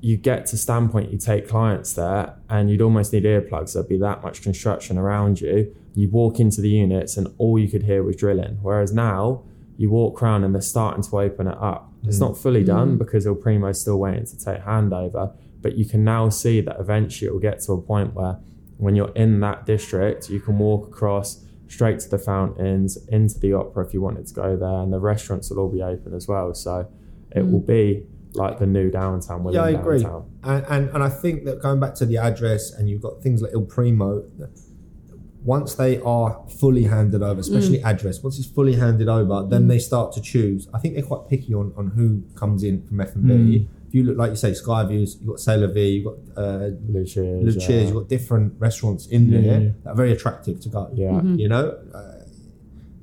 you 0.00 0.16
get 0.16 0.46
to 0.46 0.56
Standpoint, 0.56 1.10
you 1.12 1.18
take 1.18 1.48
clients 1.48 1.92
there, 1.94 2.34
and 2.50 2.70
you'd 2.70 2.82
almost 2.82 3.12
need 3.12 3.24
earplugs. 3.24 3.74
There'd 3.74 3.88
be 3.88 3.98
that 3.98 4.22
much 4.22 4.42
construction 4.42 4.98
around 4.98 5.40
you. 5.40 5.74
You 5.94 6.08
walk 6.10 6.38
into 6.38 6.60
the 6.60 6.68
units, 6.68 7.16
and 7.16 7.28
all 7.38 7.58
you 7.58 7.68
could 7.68 7.82
hear 7.82 8.02
was 8.02 8.16
drilling. 8.16 8.58
Whereas 8.62 8.92
now, 8.92 9.44
you 9.78 9.90
walk 9.90 10.22
around 10.22 10.44
and 10.44 10.54
they're 10.54 10.60
starting 10.60 11.02
to 11.04 11.20
open 11.20 11.46
it 11.46 11.56
up. 11.58 11.92
It's 12.04 12.16
mm. 12.16 12.20
not 12.20 12.36
fully 12.36 12.62
mm. 12.62 12.66
done 12.66 12.98
because 12.98 13.26
Il 13.26 13.36
Primo's 13.36 13.80
still 13.80 13.98
waiting 13.98 14.26
to 14.26 14.36
take 14.36 14.64
handover, 14.64 15.34
but 15.62 15.76
you 15.76 15.84
can 15.84 16.04
now 16.04 16.28
see 16.28 16.60
that 16.60 16.76
eventually 16.80 17.28
it 17.28 17.32
will 17.32 17.40
get 17.40 17.60
to 17.60 17.72
a 17.72 17.80
point 17.80 18.12
where 18.14 18.38
when 18.76 18.96
you're 18.96 19.12
in 19.14 19.40
that 19.40 19.66
district, 19.66 20.30
you 20.30 20.40
can 20.40 20.58
walk 20.58 20.88
across 20.88 21.44
straight 21.68 22.00
to 22.00 22.08
the 22.08 22.18
fountains, 22.18 22.96
into 23.08 23.38
the 23.38 23.52
opera 23.52 23.86
if 23.86 23.94
you 23.94 24.00
wanted 24.00 24.26
to 24.26 24.34
go 24.34 24.56
there, 24.56 24.82
and 24.82 24.92
the 24.92 24.98
restaurants 24.98 25.50
will 25.50 25.60
all 25.60 25.68
be 25.68 25.82
open 25.82 26.12
as 26.12 26.26
well. 26.26 26.54
So 26.54 26.90
it 27.30 27.40
mm. 27.40 27.50
will 27.52 27.60
be 27.60 28.04
like 28.34 28.58
the 28.58 28.66
new 28.66 28.90
downtown 28.90 29.46
Yeah, 29.52 29.62
I 29.62 29.70
agree. 29.70 30.02
downtown. 30.02 30.30
And, 30.42 30.66
and 30.68 30.90
and 30.90 31.02
I 31.04 31.08
think 31.08 31.44
that 31.44 31.62
going 31.62 31.80
back 31.80 31.94
to 31.96 32.06
the 32.06 32.18
address, 32.18 32.72
and 32.72 32.88
you've 32.88 33.02
got 33.02 33.22
things 33.22 33.42
like 33.42 33.52
Il 33.52 33.62
Primo. 33.62 34.24
Once 35.56 35.74
they 35.82 35.98
are 36.02 36.30
fully 36.60 36.84
handed 36.84 37.22
over, 37.22 37.40
especially 37.40 37.82
address, 37.82 38.22
once 38.22 38.38
it's 38.38 38.46
fully 38.58 38.74
handed 38.84 39.08
over, 39.08 39.36
then 39.48 39.66
they 39.66 39.78
start 39.78 40.12
to 40.12 40.20
choose. 40.20 40.68
I 40.74 40.78
think 40.78 40.92
they're 40.94 41.02
quite 41.12 41.24
picky 41.32 41.54
on, 41.54 41.72
on 41.80 41.86
who 41.96 42.22
comes 42.40 42.62
in 42.68 42.86
from 42.86 43.00
F 43.00 43.14
and 43.14 43.26
B. 43.26 43.66
If 43.88 43.94
you 43.94 44.02
look 44.02 44.18
like 44.18 44.30
you 44.34 44.36
say 44.36 44.50
Skyviews, 44.50 45.10
you've 45.20 45.28
got 45.32 45.40
Ce 45.40 45.48
La 45.62 45.66
Vi, 45.68 45.80
you've 45.80 46.04
got 46.04 46.16
uh, 46.44 46.68
Lucia's, 46.86 47.42
Lucia's, 47.54 47.70
uh, 47.70 47.72
you've 47.86 47.94
got 47.94 48.08
different 48.08 48.52
restaurants 48.58 49.06
in 49.06 49.30
Yeah, 49.30 49.40
there 49.40 49.60
yeah. 49.62 49.68
that 49.84 49.90
are 49.92 49.96
very 49.96 50.12
attractive 50.12 50.60
to 50.60 50.68
go. 50.68 50.90
yeah. 50.92 51.12
Mm-hmm. 51.12 51.36
You 51.42 51.48
know, 51.48 51.64
uh, 51.94 52.14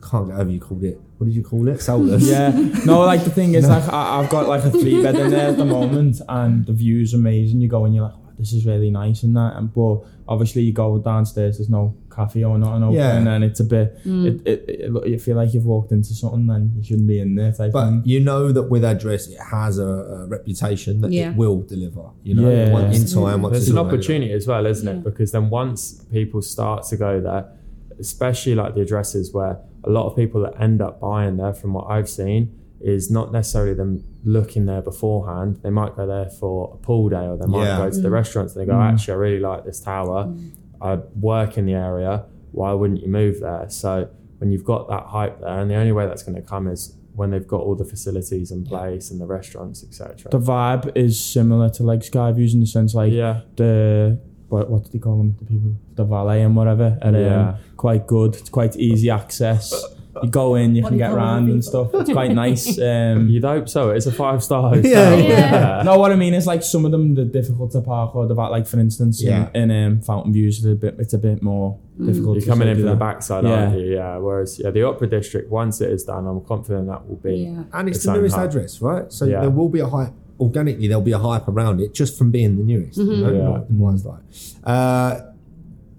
can't 0.08 0.28
get 0.28 0.38
over 0.40 0.52
you 0.52 0.60
called 0.60 0.84
it. 0.84 1.00
What 1.18 1.26
did 1.26 1.36
you 1.36 1.42
call 1.44 1.68
it? 1.68 1.82
Soulless. 1.82 2.28
Yeah, 2.36 2.50
no, 2.86 3.00
like 3.02 3.24
the 3.24 3.32
thing 3.32 3.56
is, 3.56 3.68
like 3.76 3.88
I, 3.92 4.20
I've 4.20 4.30
got 4.30 4.48
like 4.48 4.64
a 4.64 4.70
three 4.70 5.02
bed 5.02 5.16
in 5.16 5.32
there 5.32 5.50
at 5.50 5.58
the 5.58 5.66
moment, 5.66 6.22
and 6.30 6.64
the 6.66 6.74
view's 6.74 7.14
amazing. 7.16 7.62
You 7.62 7.70
go 7.70 7.86
and 7.86 7.96
you're 7.96 8.04
like, 8.04 8.18
wow, 8.18 8.25
this 8.40 8.54
is 8.54 8.66
really 8.66 8.92
nice 8.92 9.24
and 9.24 9.36
that, 9.36 9.56
and 9.56 9.74
but 9.74 10.02
obviously 10.28 10.62
you 10.64 10.74
go 10.74 10.98
downstairs, 11.00 11.58
there's 11.58 11.70
no 11.70 11.96
cafe 12.14 12.44
or 12.44 12.58
nothing 12.58 12.84
open, 12.84 12.96
Yeah. 12.96 13.18
and 13.36 13.44
it's 13.44 13.60
a 13.60 13.64
bit, 13.64 14.04
mm. 14.06 14.26
it, 14.26 14.48
it, 14.48 14.66
it, 14.70 15.08
you 15.08 15.20
feel 15.20 15.36
like 15.36 15.54
you've 15.54 15.66
walked 15.66 15.92
into 15.92 16.14
something 16.14 16.50
and 16.50 16.76
you 16.78 16.84
shouldn't 16.84 17.08
be 17.08 17.20
in 17.20 17.36
there. 17.36 17.52
Type 17.52 17.72
But 17.74 17.86
thing. 17.90 18.02
you 18.06 18.20
know 18.20 18.52
that 18.52 18.64
with 18.64 18.84
address, 18.86 19.28
it 19.28 19.40
has 19.40 19.78
a, 19.80 19.86
a 19.86 20.26
reputation 20.28 21.02
that 21.02 21.12
Yeah. 21.12 21.32
it 21.32 21.36
will 21.38 21.62
deliver. 21.62 22.06
You 22.24 22.36
know, 22.36 22.50
Yeah. 22.50 22.72
one- 22.72 22.92
in 22.94 23.06
time. 23.06 23.42
Once 23.42 23.52
There's 23.54 23.64
it's 23.64 23.72
an 23.72 23.78
opportunity 23.78 24.32
as 24.34 24.48
well, 24.48 24.66
isn't 24.66 24.88
Yeah. 24.88 24.96
it? 24.96 25.04
Because 25.04 25.32
then 25.32 25.50
once 25.50 26.04
people 26.12 26.42
start 26.42 26.84
to 26.88 26.98
go 26.98 27.20
there, 27.22 27.46
especially 28.00 28.56
like 28.56 28.76
the 28.76 28.82
addresses 28.82 29.34
where 29.34 29.58
a 29.84 29.90
lot 29.90 30.08
of 30.08 30.16
people 30.16 30.42
that 30.42 30.60
end 30.60 30.82
up 30.82 31.00
buying 31.00 31.38
there, 31.38 31.54
from 31.54 31.74
what 31.74 31.86
I've 31.90 32.10
seen, 32.10 32.52
is 32.86 33.10
not 33.10 33.32
necessarily 33.32 33.74
them 33.74 34.04
looking 34.24 34.68
there 34.68 34.82
beforehand. 34.82 35.60
They 35.64 35.72
might 35.72 35.96
go 35.96 36.06
there 36.06 36.30
for 36.30 36.72
a 36.76 36.78
pool 36.78 37.10
day, 37.10 37.26
or 37.26 37.36
they 37.36 37.48
might 37.48 37.66
Yeah. 37.66 37.78
go 37.80 37.90
to 37.90 38.00
the 38.00 38.10
mm. 38.10 38.20
restaurants 38.20 38.56
and 38.56 38.62
they 38.62 38.72
go, 38.72 38.78
mm. 38.78 38.94
actually, 38.94 39.14
I 39.14 39.18
really 39.18 39.40
like 39.40 39.66
this 39.66 39.80
tower. 39.80 40.26
Mm. 40.26 40.52
I 40.80 40.96
work 41.20 41.58
in 41.58 41.66
the 41.66 41.74
area. 41.74 42.26
Why 42.52 42.74
wouldn't 42.74 43.02
you 43.02 43.08
move 43.08 43.40
there? 43.40 43.66
So 43.70 44.08
when 44.38 44.52
you've 44.52 44.64
got 44.64 44.88
that 44.90 45.06
hype 45.08 45.40
there, 45.42 45.60
and 45.60 45.70
the 45.70 45.76
only 45.76 45.94
way 45.94 46.06
that's 46.06 46.22
going 46.22 46.36
to 46.36 46.48
come 46.48 46.68
is 46.68 46.96
when 47.16 47.32
they've 47.32 47.48
got 47.48 47.62
all 47.62 47.76
the 47.76 47.86
facilities 47.86 48.52
in 48.52 48.64
place 48.66 49.10
and 49.10 49.20
the 49.20 49.26
restaurants, 49.26 49.84
etc. 49.84 50.30
the 50.30 50.40
vibe 50.40 50.96
is 50.96 51.20
similar 51.20 51.70
to 51.72 51.82
like 51.84 52.02
Skyviews 52.02 52.54
in 52.54 52.60
the 52.60 52.68
sense 52.68 52.94
like 52.94 53.12
yeah, 53.12 53.42
the 53.56 54.20
what 54.50 54.70
what 54.70 54.84
do 54.84 54.90
they 54.92 55.00
call 55.00 55.18
them? 55.18 55.36
The 55.40 55.46
people, 55.46 55.72
the 55.96 56.04
valet 56.04 56.44
and 56.44 56.56
whatever, 56.56 57.00
and 57.02 57.16
um, 57.16 57.22
Yeah. 57.22 57.50
um, 57.50 57.56
quite 57.78 58.06
good. 58.06 58.36
It's 58.36 58.50
quite 58.50 58.76
easy 58.76 59.10
access. 59.10 59.74
You 60.24 60.30
go 60.30 60.56
in, 60.56 60.76
you 60.76 60.84
can 60.84 60.98
get 60.98 61.08
call 61.10 61.16
them 61.18 61.24
around 61.26 61.50
and 61.50 61.64
stuff. 61.64 61.90
It's 61.94 62.12
quite 62.12 62.32
nice. 62.46 62.80
Um, 62.80 63.28
you'd 63.28 63.44
hope 63.44 63.68
so. 63.68 63.90
It's 63.92 64.06
a 64.06 64.12
five 64.12 64.44
star 64.44 64.70
hotel. 64.74 64.90
Yeah. 64.92 65.16
Yeah. 65.16 65.82
no, 65.84 65.98
what 66.00 66.12
I 66.12 66.16
mean 66.16 66.34
is 66.34 66.48
like 66.48 66.64
some 66.64 66.86
of 66.86 66.92
them 66.92 67.16
they're 67.16 67.26
difficult 67.26 67.72
to 67.74 67.82
park 67.82 68.16
or 68.16 68.26
the 68.26 68.34
back. 68.36 68.50
Like 68.50 68.66
for 68.66 68.80
instance, 68.80 69.22
Yeah. 69.22 69.50
in, 69.54 69.70
in 69.72 69.86
um, 69.86 70.02
Fountain 70.02 70.32
Views, 70.32 70.58
it's 70.60 70.66
a 70.68 70.76
bit 70.76 70.96
it's 71.00 71.14
a 71.14 71.18
bit 71.18 71.42
more 71.44 71.78
difficult. 72.00 72.36
You're 72.38 72.42
to 72.46 72.48
coming 72.50 72.68
say 72.68 72.72
in 72.72 72.78
do 72.78 72.84
from 72.84 72.92
the 72.92 72.96
backside, 72.98 73.44
Yeah. 73.44 73.50
aren't 73.66 73.80
you? 73.80 73.94
Yeah. 73.96 74.18
Whereas, 74.18 74.60
yeah, 74.60 74.70
the 74.72 74.84
Opera 74.84 75.08
District, 75.10 75.52
once 75.52 75.82
it 75.82 75.90
is 75.90 76.04
done, 76.06 76.26
I'm 76.28 76.42
confident 76.46 76.88
that 76.88 77.08
will 77.08 77.18
be. 77.18 77.36
Yeah. 77.38 77.64
and 77.74 77.90
it's 77.90 77.98
its 77.98 78.06
the 78.06 78.12
own 78.14 78.18
newest 78.20 78.36
hub. 78.36 78.50
address, 78.50 78.82
right? 78.82 79.12
So 79.12 79.26
Yeah. 79.26 79.42
there 79.42 79.50
will 79.50 79.70
be 79.70 79.80
a 79.82 79.88
hype. 79.88 80.14
Organically, 80.40 80.88
there'll 80.88 81.02
be 81.04 81.14
a 81.14 81.18
hype 81.20 81.48
around 81.48 81.80
it 81.82 81.94
just 81.94 82.18
from 82.18 82.32
being 82.32 82.58
the 82.58 82.64
newest. 82.64 82.98
You 82.98 83.18
know, 83.18 83.34
Yeah. 83.34 83.76
one's 83.78 84.06
like. 84.06 84.20
Uh, 84.64 85.20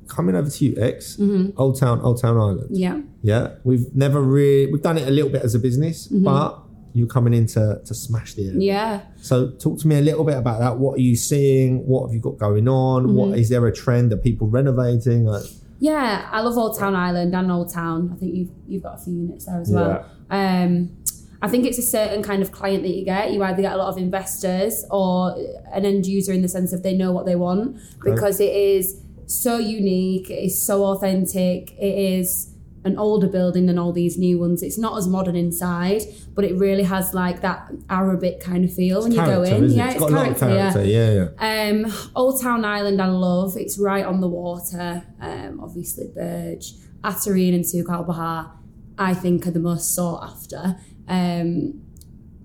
coming 0.09 0.37
over 0.37 0.49
to 0.49 0.65
you, 0.65 0.75
X, 0.81 1.19
Old 1.57 1.79
Town, 1.81 2.01
Old 2.01 2.21
Town 2.21 2.37
Island. 2.37 2.69
Yeah. 2.71 3.01
Yeah, 3.27 3.55
we've 3.65 3.93
never 3.93 4.21
really 4.23 4.71
we've 4.73 4.83
done 4.83 4.99
it 4.99 5.09
a 5.09 5.11
little 5.11 5.31
bit 5.31 5.43
as 5.43 5.55
a 5.57 5.59
business, 5.59 6.07
but 6.07 6.61
you're 6.93 7.09
coming 7.09 7.35
in 7.35 7.47
to, 7.49 7.81
to 7.85 7.93
smash 7.93 8.35
the 8.35 8.47
area. 8.49 8.61
Yeah. 8.61 9.01
So 9.21 9.51
talk 9.51 9.81
to 9.81 9.89
me 9.89 9.97
a 9.99 10.01
little 10.01 10.25
bit 10.25 10.37
about 10.39 10.61
that. 10.61 10.79
What 10.79 10.99
are 10.99 11.03
you 11.03 11.17
seeing? 11.17 11.85
What 11.87 12.07
have 12.07 12.15
you 12.15 12.21
got 12.21 12.39
going 12.39 12.69
on? 12.69 13.15
What 13.17 13.37
is 13.37 13.49
there 13.49 13.67
a 13.67 13.75
trend? 13.75 14.13
Are 14.13 14.17
people 14.17 14.47
renovating? 14.47 15.25
Like, 15.25 15.43
Yeah, 15.81 16.29
I 16.31 16.41
love 16.41 16.57
Old 16.57 16.79
Town 16.79 16.95
Island 16.95 17.35
and 17.35 17.51
Old 17.51 17.73
Town. 17.73 18.13
I 18.15 18.17
think 18.17 18.35
you've 18.37 18.51
you've 18.69 18.85
got 18.85 18.95
a 18.95 18.99
few 19.05 19.15
units 19.15 19.47
there 19.47 19.61
as 19.61 19.71
well. 19.71 20.07
Um, 20.31 20.97
I 21.43 21.49
think 21.49 21.67
it's 21.67 21.79
a 21.79 21.89
certain 21.99 22.23
kind 22.23 22.43
of 22.43 22.53
client 22.53 22.83
that 22.85 22.95
you 22.95 23.05
get. 23.05 23.33
You 23.33 23.43
either 23.43 23.61
get 23.61 23.73
a 23.73 23.77
lot 23.77 23.89
of 23.89 23.99
investors 23.99 24.85
or 24.91 25.35
an 25.75 25.85
end 25.85 26.07
user 26.07 26.33
in 26.33 26.43
the 26.43 26.49
sense 26.49 26.73
of 26.73 26.83
they 26.85 26.95
know 26.95 27.11
what 27.13 27.27
they 27.27 27.37
want 27.37 27.79
because 28.05 28.41
it 28.41 28.55
is 28.55 29.01
so 29.27 29.59
unique. 29.59 30.31
It 30.31 30.45
is 30.45 30.63
so 30.63 30.85
authentic. 30.85 31.73
It 31.73 31.99
is 32.21 32.56
an 32.87 32.97
older 32.99 33.27
building 33.27 33.67
than 33.67 33.79
all 33.79 33.93
these 33.93 34.17
new 34.17 34.39
ones. 34.39 34.63
It's 34.63 34.79
not 34.79 34.97
as 34.97 35.07
modern 35.09 35.35
inside, 35.37 36.03
but 36.35 36.45
it 36.45 36.55
really 36.57 36.85
has 36.85 37.13
like 37.13 37.41
that 37.43 37.69
Arabic 37.91 38.41
kind 38.41 38.65
of 38.65 38.73
feel 38.73 39.03
when 39.03 39.11
you 39.13 39.19
go 39.19 39.43
in. 39.43 39.65
it? 39.65 39.71
Yeah, 39.73 39.91
it's 39.91 39.99
got 39.99 40.11
a 40.11 40.15
lot 40.15 40.29
of 40.31 40.39
character. 40.39 40.85
Yeah, 40.85 41.29
yeah. 41.41 41.69
um, 41.85 41.93
Old 42.15 42.41
Town 42.41 42.65
Island, 42.65 43.03
I 43.03 43.07
love. 43.09 43.57
It's 43.57 43.77
right 43.79 44.05
on 44.05 44.21
the 44.21 44.29
water. 44.29 45.03
Um, 45.21 45.59
obviously, 45.61 46.07
Burj, 46.15 46.73
Attareen, 47.03 47.55
and 47.55 47.67
Souk 47.67 47.89
Al 47.91 48.05
Bahar, 48.05 48.53
I 48.97 49.13
think, 49.15 49.47
are 49.47 49.51
the 49.51 49.59
most 49.61 49.95
sought 49.95 50.23
after. 50.23 50.77
Um, 51.09 51.83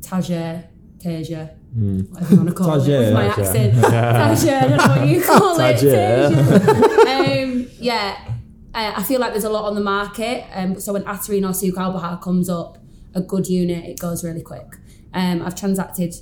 Tajer, 0.02 0.68
Tajer, 0.98 1.52
whatever 2.10 2.32
you 2.34 2.38
want 2.38 2.50
to 2.50 2.56
call 2.56 2.82
it, 2.82 2.88
with 3.00 3.14
my 3.14 3.28
Tajir. 3.30 3.38
accent. 3.38 3.74
Tajer, 3.76 4.58
I 4.58 4.68
don't 4.68 4.78
know 4.78 4.88
what 4.98 5.08
you 5.08 5.22
call 5.32 5.60
it. 5.60 5.76
Tajir. 5.78 6.32
Tajir. 6.32 7.44
um, 7.44 7.68
yeah, 7.80 8.31
uh, 8.74 8.94
I 8.96 9.04
feel 9.04 9.20
like 9.20 9.32
there's 9.32 9.44
a 9.44 9.50
lot 9.50 9.66
on 9.66 9.76
the 9.76 9.82
market. 9.82 10.46
Um, 10.54 10.80
so 10.80 10.94
when 10.94 11.04
Attareen 11.04 11.48
or 11.50 11.54
Souk 11.54 11.78
Al 11.78 11.92
Bahar 11.94 12.20
comes 12.20 12.50
up, 12.50 12.78
a 13.14 13.22
good 13.22 13.48
unit, 13.48 13.84
it 13.86 14.00
goes 14.00 14.24
really 14.24 14.42
quick. 14.42 14.68
Um, 15.14 15.42
I've 15.42 15.56
transacted 15.56 16.16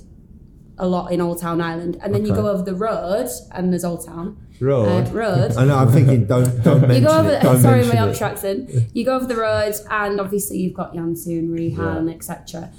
a 0.78 0.88
lot 0.88 1.12
in 1.12 1.20
Old 1.20 1.40
Town 1.40 1.60
Island, 1.60 1.98
and 2.02 2.14
then 2.14 2.24
you 2.26 2.34
go 2.34 2.48
over 2.48 2.62
the 2.62 2.74
road, 2.74 3.28
and 3.52 3.70
there's 3.72 3.84
Old 3.84 4.04
Town 4.04 4.36
Road. 4.60 5.08
uh, 5.08 5.12
road. 5.12 5.52
I 5.56 5.64
know. 5.66 5.76
I'm 5.78 5.92
thinking. 5.92 6.26
Don't 6.26 6.62
don't 6.64 6.80
mention 6.80 6.96
You 7.02 7.08
go 7.08 7.18
over. 7.18 7.30
it. 7.30 7.42
Don't 7.42 7.58
sorry, 7.60 7.80
mention 7.82 7.96
my 7.96 8.02
it. 8.02 8.04
Yorkshire 8.06 8.24
accent. 8.24 8.70
You 8.94 9.04
go 9.04 9.14
over 9.14 9.26
the 9.26 9.36
road, 9.36 9.74
and 9.90 10.20
obviously 10.20 10.58
you've 10.58 10.74
got 10.74 10.94
Yansoon, 10.94 11.52
Reehan, 11.52 12.08
etc. 12.08 12.72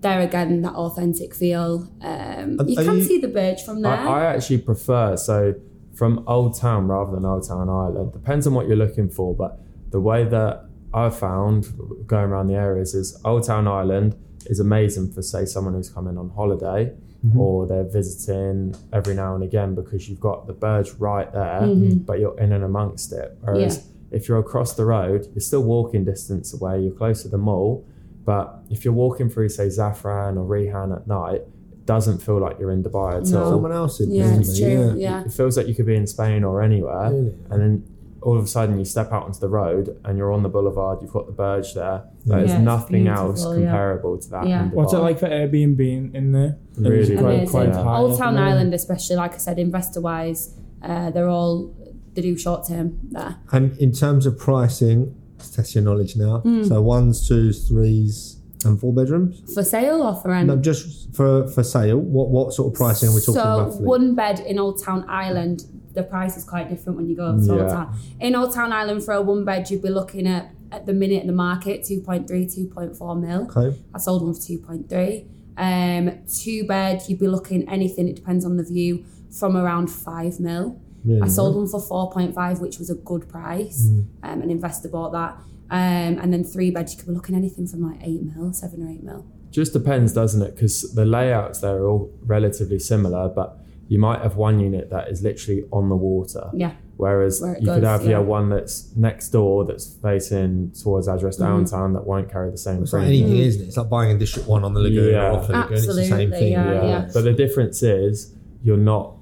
There 0.00 0.20
again, 0.20 0.62
that 0.62 0.74
authentic 0.74 1.34
feel. 1.34 1.88
Um, 2.00 2.58
you 2.66 2.78
are 2.78 2.84
can 2.84 2.96
you- 2.98 3.04
see 3.04 3.18
the 3.18 3.28
Burj 3.28 3.62
from 3.64 3.82
there. 3.82 3.92
I, 3.92 4.22
I 4.22 4.24
actually 4.34 4.58
prefer 4.58 5.16
so 5.16 5.54
from 5.94 6.24
Old 6.26 6.58
Town 6.58 6.88
rather 6.88 7.12
than 7.12 7.24
Old 7.24 7.46
Town 7.46 7.68
Island. 7.68 8.12
Depends 8.12 8.46
on 8.46 8.54
what 8.54 8.66
you're 8.66 8.76
looking 8.76 9.08
for, 9.08 9.34
but 9.34 9.60
the 9.90 10.00
way 10.00 10.24
that 10.24 10.64
I've 10.92 11.18
found 11.18 11.66
going 12.06 12.30
around 12.30 12.48
the 12.48 12.54
areas 12.54 12.94
is 12.94 13.20
Old 13.24 13.44
Town 13.44 13.66
Island 13.66 14.16
is 14.46 14.60
amazing 14.60 15.12
for 15.12 15.22
say 15.22 15.44
someone 15.44 15.74
who's 15.74 15.90
coming 15.90 16.18
on 16.18 16.30
holiday 16.30 16.92
mm-hmm. 17.24 17.40
or 17.40 17.66
they're 17.66 17.88
visiting 17.88 18.74
every 18.92 19.14
now 19.14 19.34
and 19.34 19.42
again 19.42 19.74
because 19.74 20.08
you've 20.08 20.20
got 20.20 20.46
the 20.46 20.52
Burj 20.52 20.90
right 20.98 21.32
there, 21.32 21.62
mm-hmm. 21.62 21.98
but 21.98 22.20
you're 22.20 22.38
in 22.38 22.52
and 22.52 22.64
amongst 22.64 23.12
it. 23.12 23.36
Whereas 23.40 23.88
if 24.10 24.28
you're 24.28 24.38
across 24.38 24.74
the 24.74 24.84
road, 24.84 25.26
you're 25.34 25.40
still 25.40 25.64
walking 25.64 26.04
distance 26.04 26.52
away, 26.54 26.80
you're 26.80 26.94
close 26.94 27.22
to 27.22 27.28
the 27.28 27.38
mall. 27.38 27.86
But 28.24 28.62
if 28.70 28.84
you're 28.84 28.94
walking 28.94 29.28
through, 29.28 29.50
say, 29.50 29.66
Zaafaran 29.66 30.36
or 30.36 30.44
Reehan 30.44 30.92
at 30.92 31.06
night, 31.06 31.42
doesn't 31.86 32.18
feel 32.22 32.38
like 32.40 32.58
you're 32.58 32.70
in 32.70 32.82
Dubai 32.82 33.18
at 33.18 33.26
No. 33.28 33.42
all. 33.44 33.50
Someone 33.50 33.72
else 33.72 34.00
in 34.00 34.10
yeah, 34.10 34.34
it's 34.36 34.58
it? 34.58 34.62
true. 34.62 34.94
Yeah. 34.98 35.24
It 35.24 35.32
feels 35.32 35.56
like 35.56 35.66
you 35.66 35.74
could 35.74 35.86
be 35.86 35.96
in 35.96 36.06
Spain 36.06 36.42
or 36.44 36.62
anywhere. 36.62 37.10
Really? 37.10 37.34
And 37.50 37.60
then 37.62 37.84
all 38.22 38.38
of 38.38 38.44
a 38.44 38.46
sudden 38.46 38.78
you 38.78 38.86
step 38.86 39.12
out 39.12 39.24
onto 39.24 39.38
the 39.38 39.50
road 39.50 39.94
and 40.04 40.16
you're 40.16 40.32
on 40.32 40.42
the 40.42 40.48
boulevard. 40.48 40.98
You've 41.02 41.12
got 41.12 41.26
the 41.26 41.32
Burj 41.32 41.74
there. 41.74 42.04
There's 42.24 42.50
Yeah, 42.50 42.60
nothing 42.62 43.06
else 43.06 43.40
beautiful, 43.42 43.58
yeah. 43.60 43.66
comparable 43.66 44.18
to 44.18 44.30
that. 44.30 44.46
Yeah. 44.48 44.62
in 44.64 44.70
What's 44.70 44.94
it 44.94 44.98
like 44.98 45.18
for 45.18 45.28
Airbnb 45.28 45.80
in, 45.80 46.16
in 46.16 46.32
there? 46.32 46.56
Really 46.78 47.00
Is 47.14 47.20
quite, 47.20 47.48
quite 47.50 47.68
Yeah. 47.68 47.82
high 47.84 47.98
Old 47.98 48.12
up 48.12 48.18
Town 48.18 48.34
there? 48.36 48.44
Island, 48.44 48.72
especially, 48.72 49.16
like 49.16 49.34
I 49.34 49.38
said, 49.38 49.58
investor 49.58 50.00
wise, 50.00 50.54
uh, 50.82 51.10
they're 51.10 51.28
all 51.28 51.74
they 52.14 52.22
do 52.22 52.38
short 52.38 52.66
term 52.66 52.98
there. 53.10 53.36
And 53.52 53.76
in 53.78 53.92
terms 53.92 54.24
of 54.24 54.38
pricing, 54.38 55.14
let's 55.36 55.50
test 55.50 55.74
your 55.74 55.84
knowledge 55.84 56.16
now. 56.16 56.38
Hmm. 56.38 56.62
So 56.64 56.80
ones, 56.80 57.26
twos, 57.28 57.68
threes, 57.68 58.36
and 58.64 58.80
four 58.80 58.92
bedrooms. 58.92 59.42
For 59.54 59.62
sale 59.62 60.02
or 60.02 60.14
for 60.14 60.28
rent? 60.28 60.46
No, 60.48 60.56
just 60.56 61.14
for 61.14 61.46
for 61.48 61.62
sale. 61.62 61.98
What 61.98 62.28
what 62.30 62.52
sort 62.52 62.72
of 62.72 62.76
pricing 62.76 63.08
are 63.10 63.14
we 63.14 63.20
talking 63.20 63.40
about? 63.40 63.56
so 63.56 63.64
roughly? 63.70 63.86
one 63.86 64.14
bed 64.14 64.40
in 64.40 64.58
Old 64.58 64.82
Town 64.82 65.04
Island, 65.08 65.64
the 65.92 66.02
price 66.02 66.36
is 66.36 66.44
quite 66.44 66.68
different 66.68 66.96
when 66.96 67.08
you 67.08 67.16
go 67.16 67.26
over 67.26 67.44
to 67.44 67.60
Old 67.62 67.70
Town. 67.70 67.98
In 68.20 68.34
Old 68.34 68.54
Town 68.54 68.72
Island, 68.72 69.04
for 69.04 69.14
a 69.14 69.22
one 69.22 69.44
bed, 69.44 69.70
you'd 69.70 69.82
be 69.82 69.90
looking 69.90 70.26
at 70.26 70.50
at 70.72 70.86
the 70.86 70.92
minute 70.92 71.20
in 71.20 71.28
the 71.28 71.32
market 71.32 71.82
2.3, 71.82 72.26
2.4 72.28 73.20
mil. 73.20 73.48
okay. 73.56 73.78
I 73.94 73.98
sold 73.98 74.22
one 74.22 74.34
for 74.34 74.40
2.3. 74.40 75.28
Um, 75.56 76.24
two 76.26 76.66
bed, 76.66 77.02
you'd 77.06 77.20
be 77.20 77.28
looking 77.28 77.68
anything. 77.68 78.08
It 78.08 78.16
depends 78.16 78.44
on 78.44 78.56
the 78.56 78.64
view 78.64 79.04
from 79.30 79.56
around 79.56 79.88
five 79.88 80.40
mil. 80.40 80.80
Really, 81.04 81.22
I 81.22 81.28
sold 81.28 81.54
one 81.56 81.66
for 81.68 81.80
4.5, 81.80 82.60
which 82.60 82.78
was 82.78 82.90
a 82.90 82.94
good 82.94 83.28
price. 83.28 83.86
Mm. 83.86 84.06
Um, 84.22 84.42
an 84.42 84.50
investor 84.50 84.88
bought 84.88 85.12
that. 85.12 85.36
Um, 85.70 86.18
and 86.18 86.32
then 86.32 86.44
three 86.44 86.70
beds, 86.70 86.92
you 86.92 86.98
could 86.98 87.08
be 87.08 87.14
looking 87.14 87.34
anything 87.34 87.66
from 87.66 87.82
like 87.82 88.00
eight 88.02 88.22
mil, 88.22 88.52
seven 88.52 88.82
or 88.86 88.90
eight 88.90 89.02
mil. 89.02 89.26
just 89.50 89.72
depends, 89.72 90.12
doesn't 90.12 90.42
it? 90.42 90.54
Because 90.54 90.94
the 90.94 91.04
layouts 91.04 91.60
there 91.60 91.76
are 91.76 91.86
all 91.88 92.12
relatively 92.26 92.78
similar, 92.78 93.28
but 93.28 93.58
you 93.88 93.98
might 93.98 94.20
have 94.22 94.36
one 94.36 94.60
unit 94.60 94.90
that 94.90 95.08
is 95.08 95.22
literally 95.22 95.64
on 95.72 95.88
the 95.88 95.96
water. 95.96 96.50
Yeah. 96.54 96.72
Whereas 96.96 97.40
Where 97.40 97.54
it 97.54 97.62
you 97.62 97.66
could 97.68 97.82
have 97.82 98.04
yeah. 98.04 98.10
yeah. 98.10 98.18
one 98.18 98.50
that's 98.50 98.94
next 98.94 99.30
door 99.30 99.64
that's 99.64 99.94
facing 99.96 100.70
towards 100.72 101.08
address 101.08 101.36
downtown 101.38 101.92
that 101.94 102.06
won't 102.06 102.30
carry 102.30 102.50
the 102.50 102.56
same 102.56 102.82
It's 102.84 102.92
like 102.92 103.02
premium. 103.02 103.30
anything, 103.30 103.46
isn't 103.46 103.62
it? 103.62 103.66
It's 103.68 103.76
like 103.76 103.88
buying 103.90 104.14
a 104.14 104.18
District 104.18 104.48
One 104.48 104.64
on 104.64 104.74
the 104.74 104.80
lagoon 104.80 105.10
Yeah. 105.12 105.30
or 105.32 105.38
off 105.38 105.46
the 105.48 105.52
lagoon. 105.54 105.76
It's 105.76 105.86
the 105.86 105.94
same 105.94 106.02
Absolutely, 106.12 106.38
thing. 106.38 106.52
yeah, 106.52 106.72
yeah. 106.72 106.84
yeah. 106.86 107.10
But 107.12 107.24
the 107.24 107.32
difference 107.32 107.82
is 107.82 108.34
you're 108.62 108.76
not 108.76 109.16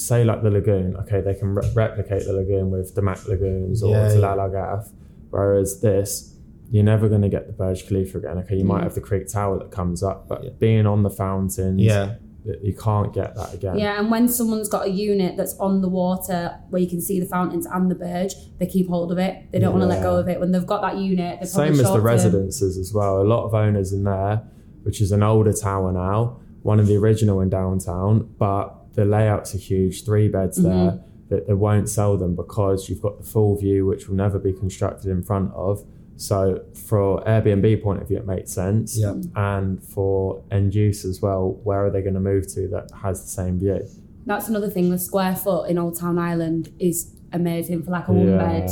say 0.00 0.24
like 0.24 0.42
the 0.42 0.50
lagoon. 0.50 0.96
Okay, 0.96 1.20
they 1.20 1.34
can 1.34 1.54
re- 1.54 1.70
replicate 1.74 2.24
the 2.24 2.32
lagoon 2.32 2.70
with 2.70 2.94
the 2.94 3.02
Mac 3.02 3.26
lagoons 3.28 3.82
or 3.82 3.90
Yeah, 3.90 4.08
Talal 4.08 4.52
yeah. 4.52 4.70
Al 4.72 4.88
whereas 5.30 5.80
this. 5.80 6.34
You're 6.72 6.84
never 6.84 7.08
going 7.08 7.22
to 7.22 7.28
get 7.28 7.48
the 7.48 7.52
Burj 7.52 7.88
Khalifa 7.88 8.18
again. 8.18 8.38
Okay, 8.38 8.56
you 8.56 8.64
might 8.64 8.80
mm. 8.80 8.84
have 8.84 8.94
the 8.94 9.00
Creek 9.00 9.26
Tower 9.26 9.58
that 9.58 9.72
comes 9.72 10.04
up, 10.04 10.28
but 10.28 10.44
Yeah. 10.44 10.50
being 10.60 10.86
on 10.86 11.02
the 11.02 11.10
fountains, 11.10 11.80
Yeah. 11.80 12.14
you 12.62 12.72
can't 12.72 13.12
get 13.12 13.34
that 13.34 13.52
again. 13.52 13.76
Yeah, 13.76 13.98
and 13.98 14.08
when 14.08 14.28
someone's 14.28 14.68
got 14.68 14.86
a 14.86 14.90
unit 14.90 15.36
that's 15.36 15.58
on 15.58 15.82
the 15.82 15.88
water 15.88 16.54
where 16.70 16.80
you 16.80 16.88
can 16.88 17.00
see 17.00 17.18
the 17.18 17.26
fountains 17.26 17.66
and 17.66 17.90
the 17.90 17.96
Burj, 17.96 18.34
they 18.58 18.66
keep 18.66 18.88
hold 18.88 19.10
of 19.10 19.18
it. 19.18 19.50
They 19.50 19.58
don't 19.58 19.72
want 19.72 19.82
to 19.82 19.88
let 19.88 20.00
go 20.00 20.16
of 20.16 20.28
it. 20.28 20.38
When 20.38 20.52
they've 20.52 20.64
got 20.64 20.80
that 20.82 20.96
unit, 20.96 21.40
they're 21.40 21.46
Same 21.48 21.72
as 21.72 21.78
the 21.78 21.84
short-term. 21.84 22.04
residences 22.04 22.78
as 22.78 22.94
well. 22.94 23.20
A 23.20 23.24
lot 23.24 23.44
of 23.46 23.52
owners 23.54 23.92
in 23.92 24.04
there, 24.04 24.42
which 24.84 25.00
is 25.00 25.10
an 25.10 25.24
older 25.24 25.52
tower 25.52 25.90
now, 25.92 26.36
one 26.62 26.78
of 26.78 26.86
the 26.86 26.96
original 26.96 27.40
in 27.40 27.50
downtown, 27.50 28.28
but 28.38 28.79
the 28.94 29.04
layouts 29.04 29.54
are 29.54 29.58
huge, 29.58 30.04
three 30.04 30.28
beds 30.28 30.58
Mm-hmm. 30.58 30.68
there. 30.86 31.04
That 31.30 31.46
they 31.46 31.54
won't 31.54 31.88
sell 31.88 32.16
them 32.16 32.34
because 32.34 32.88
you've 32.88 33.00
got 33.02 33.18
the 33.18 33.22
full 33.24 33.56
view, 33.56 33.86
which 33.86 34.08
will 34.08 34.16
never 34.16 34.36
be 34.40 34.52
constructed 34.52 35.08
in 35.12 35.22
front 35.22 35.52
of. 35.54 35.84
So, 36.16 36.64
for 36.74 37.22
Airbnb 37.22 37.84
point 37.84 38.02
of 38.02 38.08
view, 38.08 38.16
it 38.18 38.26
makes 38.26 38.50
sense. 38.52 38.98
Yeah. 38.98 39.14
And 39.36 39.80
for 39.80 40.42
end 40.50 40.74
use 40.74 41.04
as 41.04 41.22
well, 41.22 41.52
where 41.62 41.84
are 41.86 41.90
they 41.90 42.02
going 42.02 42.14
to 42.14 42.20
move 42.20 42.52
to 42.54 42.66
that 42.68 42.90
has 43.04 43.22
the 43.22 43.28
same 43.30 43.60
view? 43.60 43.86
That's 44.26 44.48
another 44.48 44.68
thing. 44.68 44.90
The 44.90 44.98
square 44.98 45.36
foot 45.36 45.70
in 45.70 45.78
Old 45.78 45.96
Town 46.00 46.18
Island 46.18 46.72
is 46.80 47.14
amazing 47.32 47.84
for 47.84 47.92
like 47.92 48.08
a 48.08 48.12
one 48.12 48.36
bed. 48.36 48.68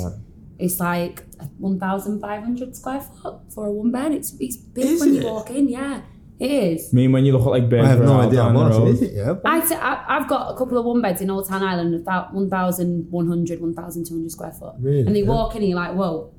It's 0.59 0.81
like 0.81 1.23
1,500 1.59 2.75
square 2.77 3.01
foot 3.01 3.37
for 3.55 3.67
a 3.67 3.73
one 3.73 3.93
bed. 3.93 4.13
It's, 4.13 4.35
it's 4.41 4.57
big 4.57 4.85
Is 4.85 5.01
when 5.01 5.11
it? 5.15 5.23
you 5.23 5.25
walk 5.29 5.51
in, 5.51 5.69
yeah. 5.69 6.01
It 6.41 6.51
is. 6.51 6.91
I 6.93 6.97
mean, 6.97 7.11
when 7.13 7.25
you 7.25 7.33
look 7.37 7.43
at 7.47 7.51
like 7.51 7.73
I 7.73 7.89
have 7.89 8.01
no 8.01 8.21
idea 8.21 8.43
how 8.43 8.53
down 8.53 8.55
the 8.55 8.61
much 8.69 8.73
road, 8.79 8.89
is 8.95 9.03
it. 9.03 9.13
Yeah. 9.15 9.35
I'd 9.45 9.67
say 9.67 9.75
I, 9.77 10.05
I've 10.17 10.29
got 10.29 10.55
a 10.55 10.57
couple 10.57 10.79
of 10.79 10.85
one 10.85 11.03
beds 11.03 11.21
in 11.21 11.31
Old 11.31 11.49
Town 11.49 11.63
Island, 11.63 11.95
about 11.97 12.33
1,100, 12.33 13.61
1,200 13.61 14.31
square 14.31 14.53
foot. 14.53 14.75
Really? 14.81 15.01
And 15.01 15.15
they 15.17 15.21
Yeah. 15.23 15.29
walk 15.29 15.55
in 15.57 15.63
and 15.63 15.71
you're 15.71 15.79
like, 15.79 15.95
whoa, 15.95 16.33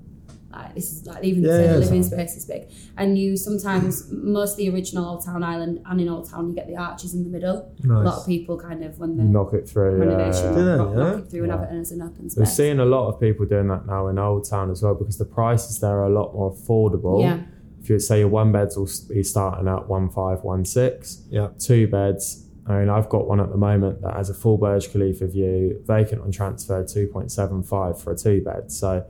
like, 0.51 0.73
this 0.73 0.91
is 0.93 1.05
like 1.05 1.23
even 1.23 1.43
Yeah, 1.43 1.57
the 1.57 1.63
yeah, 1.63 1.71
living 1.77 1.99
it's- 1.99 2.07
space 2.11 2.35
is 2.37 2.45
big. 2.45 2.69
And 2.97 3.17
you 3.17 3.35
sometimes, 3.37 4.09
most 4.11 4.51
of 4.53 4.57
the 4.57 4.69
original 4.69 5.05
Old 5.05 5.23
Town 5.25 5.43
Island 5.43 5.81
and 5.85 6.01
in 6.01 6.07
Old 6.09 6.29
Town, 6.29 6.47
you 6.47 6.55
get 6.55 6.67
the 6.67 6.77
arches 6.77 7.13
in 7.13 7.23
the 7.25 7.29
middle. 7.29 7.69
A 7.83 7.87
lot 7.87 8.19
of 8.19 8.25
people 8.25 8.57
kind 8.57 8.83
of, 8.83 8.97
when 8.99 9.17
they're 9.17 9.25
Knock 9.25 9.53
it 9.53 9.67
through. 9.69 9.97
renovation, 9.97 10.53
Do 10.55 10.65
they, 10.65 10.77
knock, 10.77 10.95
knock 10.95 11.19
it 11.19 11.29
through 11.29 11.43
and 11.43 11.49
Yeah. 11.51 11.59
have 11.59 11.71
it 11.73 11.77
as 11.79 11.91
an 11.91 12.01
open 12.01 12.29
We're 12.37 12.45
seeing 12.45 12.79
a 12.79 12.85
lot 12.85 13.09
of 13.09 13.19
people 13.19 13.45
doing 13.45 13.67
that 13.67 13.85
now 13.85 14.07
in 14.07 14.17
Old 14.17 14.45
Town 14.49 14.71
as 14.71 14.81
well 14.81 14.95
because 14.95 15.17
the 15.17 15.25
prices 15.25 15.79
there 15.81 15.97
are 15.99 16.05
a 16.05 16.09
lot 16.09 16.33
more 16.33 16.51
affordable. 16.53 17.21
Yeah. 17.21 17.39
If 17.89 17.93
you 17.93 17.99
say 17.99 18.19
your 18.19 18.27
one 18.27 18.51
beds 18.51 18.77
will 18.77 18.87
be 19.09 19.23
starting 19.23 19.67
at 19.67 19.89
one 19.89 20.09
five 20.09 20.43
one 20.43 20.63
six, 20.63 21.23
Yeah. 21.31 21.47
two 21.57 21.87
beds. 21.87 22.45
I 22.67 22.77
mean, 22.81 22.87
I've 22.89 23.09
got 23.09 23.27
one 23.27 23.39
at 23.39 23.49
the 23.49 23.57
moment 23.57 24.03
that 24.03 24.13
has 24.13 24.29
a 24.29 24.35
full 24.35 24.59
Burj 24.59 24.91
Khalifa 24.91 25.25
view, 25.25 25.81
vacant 25.87 26.21
on 26.21 26.31
transfer, 26.31 26.85
two 26.85 27.07
point 27.07 27.31
seven 27.31 27.63
five 27.63 27.99
for 27.99 28.11
a 28.11 28.15
two 28.15 28.43
bed. 28.43 28.71
So, 28.71 29.03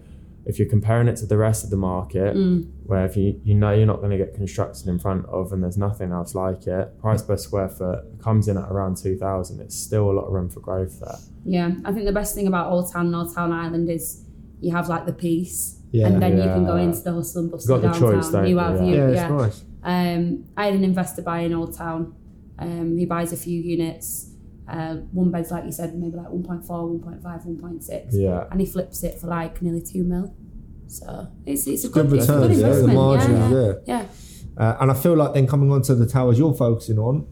if 0.45 0.57
you're 0.57 0.69
comparing 0.69 1.09
it 1.09 1.17
to 1.17 1.25
the 1.25 1.35
rest 1.35 1.65
of 1.65 1.71
the 1.71 1.75
market, 1.75 2.37
Mm. 2.37 2.67
where 2.85 3.03
if 3.05 3.17
you 3.17 3.41
you 3.43 3.53
know 3.53 3.73
you're 3.73 3.85
not 3.85 3.97
going 3.97 4.11
to 4.11 4.17
get 4.17 4.33
constructed 4.33 4.87
in 4.87 4.97
front 4.97 5.25
of 5.25 5.51
and 5.51 5.61
there's 5.61 5.77
nothing 5.77 6.13
else 6.13 6.33
like 6.33 6.65
it, 6.65 6.97
price 7.01 7.21
per 7.21 7.35
square 7.35 7.67
foot 7.67 7.99
comes 8.19 8.47
in 8.47 8.55
at 8.55 8.71
around 8.71 8.95
two 8.95 9.17
thousand. 9.17 9.59
It's 9.59 9.75
still 9.75 10.09
a 10.09 10.13
lot 10.13 10.27
of 10.27 10.31
room 10.31 10.47
for 10.47 10.61
growth 10.61 11.01
there. 11.01 11.17
Yeah, 11.43 11.71
I 11.83 11.91
think 11.91 12.05
the 12.05 12.13
best 12.13 12.33
thing 12.33 12.47
about 12.47 12.71
Old 12.71 12.89
Town 12.93 13.07
and 13.07 13.15
Old 13.17 13.35
Town 13.35 13.51
Island 13.51 13.89
is 13.89 14.23
you 14.61 14.71
have 14.71 14.87
like 14.87 15.05
the 15.05 15.11
peace, 15.13 15.78
Yeah. 15.91 16.07
and 16.07 16.21
then 16.21 16.37
you 16.37 16.43
can 16.43 16.65
go 16.65 16.75
into 16.77 16.99
the 17.01 17.13
hustle 17.13 17.41
and 17.41 17.51
bustle 17.51 17.73
You've 17.75 17.81
got 17.83 17.93
the 17.93 17.99
downtown. 17.99 18.21
choice, 18.21 18.31
don't 18.31 18.43
you 18.45 18.49
you? 18.51 18.57
have 18.59 18.75
Yeah. 18.75 18.83
you, 18.83 18.95
Yeah, 18.95 19.07
it's 19.07 19.15
yeah. 19.15 19.27
nice. 19.29 19.63
Um, 19.83 20.43
I 20.57 20.65
had 20.65 20.73
an 20.75 20.83
investor 20.83 21.21
buy 21.21 21.39
in 21.39 21.53
Old 21.53 21.75
Town. 21.75 22.13
Um, 22.59 22.97
he 22.97 23.05
buys 23.05 23.31
a 23.33 23.37
few 23.37 23.59
units. 23.61 24.31
Uh, 24.67 24.97
one 25.13 25.31
bed's 25.31 25.49
like 25.49 25.65
you 25.65 25.71
said, 25.71 25.95
maybe 25.95 26.15
like 26.17 26.27
1.4, 26.27 26.67
1.5, 26.67 27.21
1.6, 27.47 28.07
Yeah. 28.11 28.45
and 28.51 28.59
he 28.59 28.67
flips 28.67 29.03
it 29.03 29.19
for 29.19 29.27
like 29.27 29.61
nearly 29.63 29.81
two 29.81 30.03
mil. 30.03 30.33
So 30.87 31.27
it's 31.45 31.65
it's 31.67 31.85
a 31.85 31.89
Good 31.89 32.09
good, 32.09 32.19
it's 32.19 32.29
a 32.29 32.33
good 32.33 32.51
returns, 32.51 32.59
yeah. 32.61 32.67
The 32.67 32.73
investment. 32.73 32.93
margins 32.93 33.29
yeah, 33.39 33.43
yeah. 33.43 33.49
there. 33.49 33.81
yeah. 33.85 34.05
Uh, 34.57 34.77
and 34.81 34.91
I 34.91 34.93
feel 34.93 35.15
like 35.15 35.33
then 35.33 35.47
coming 35.47 35.71
on 35.71 35.81
to 35.83 35.95
the 35.95 36.05
towers 36.05 36.37
you're 36.37 36.53
focusing 36.53 36.99
on, 36.99 37.25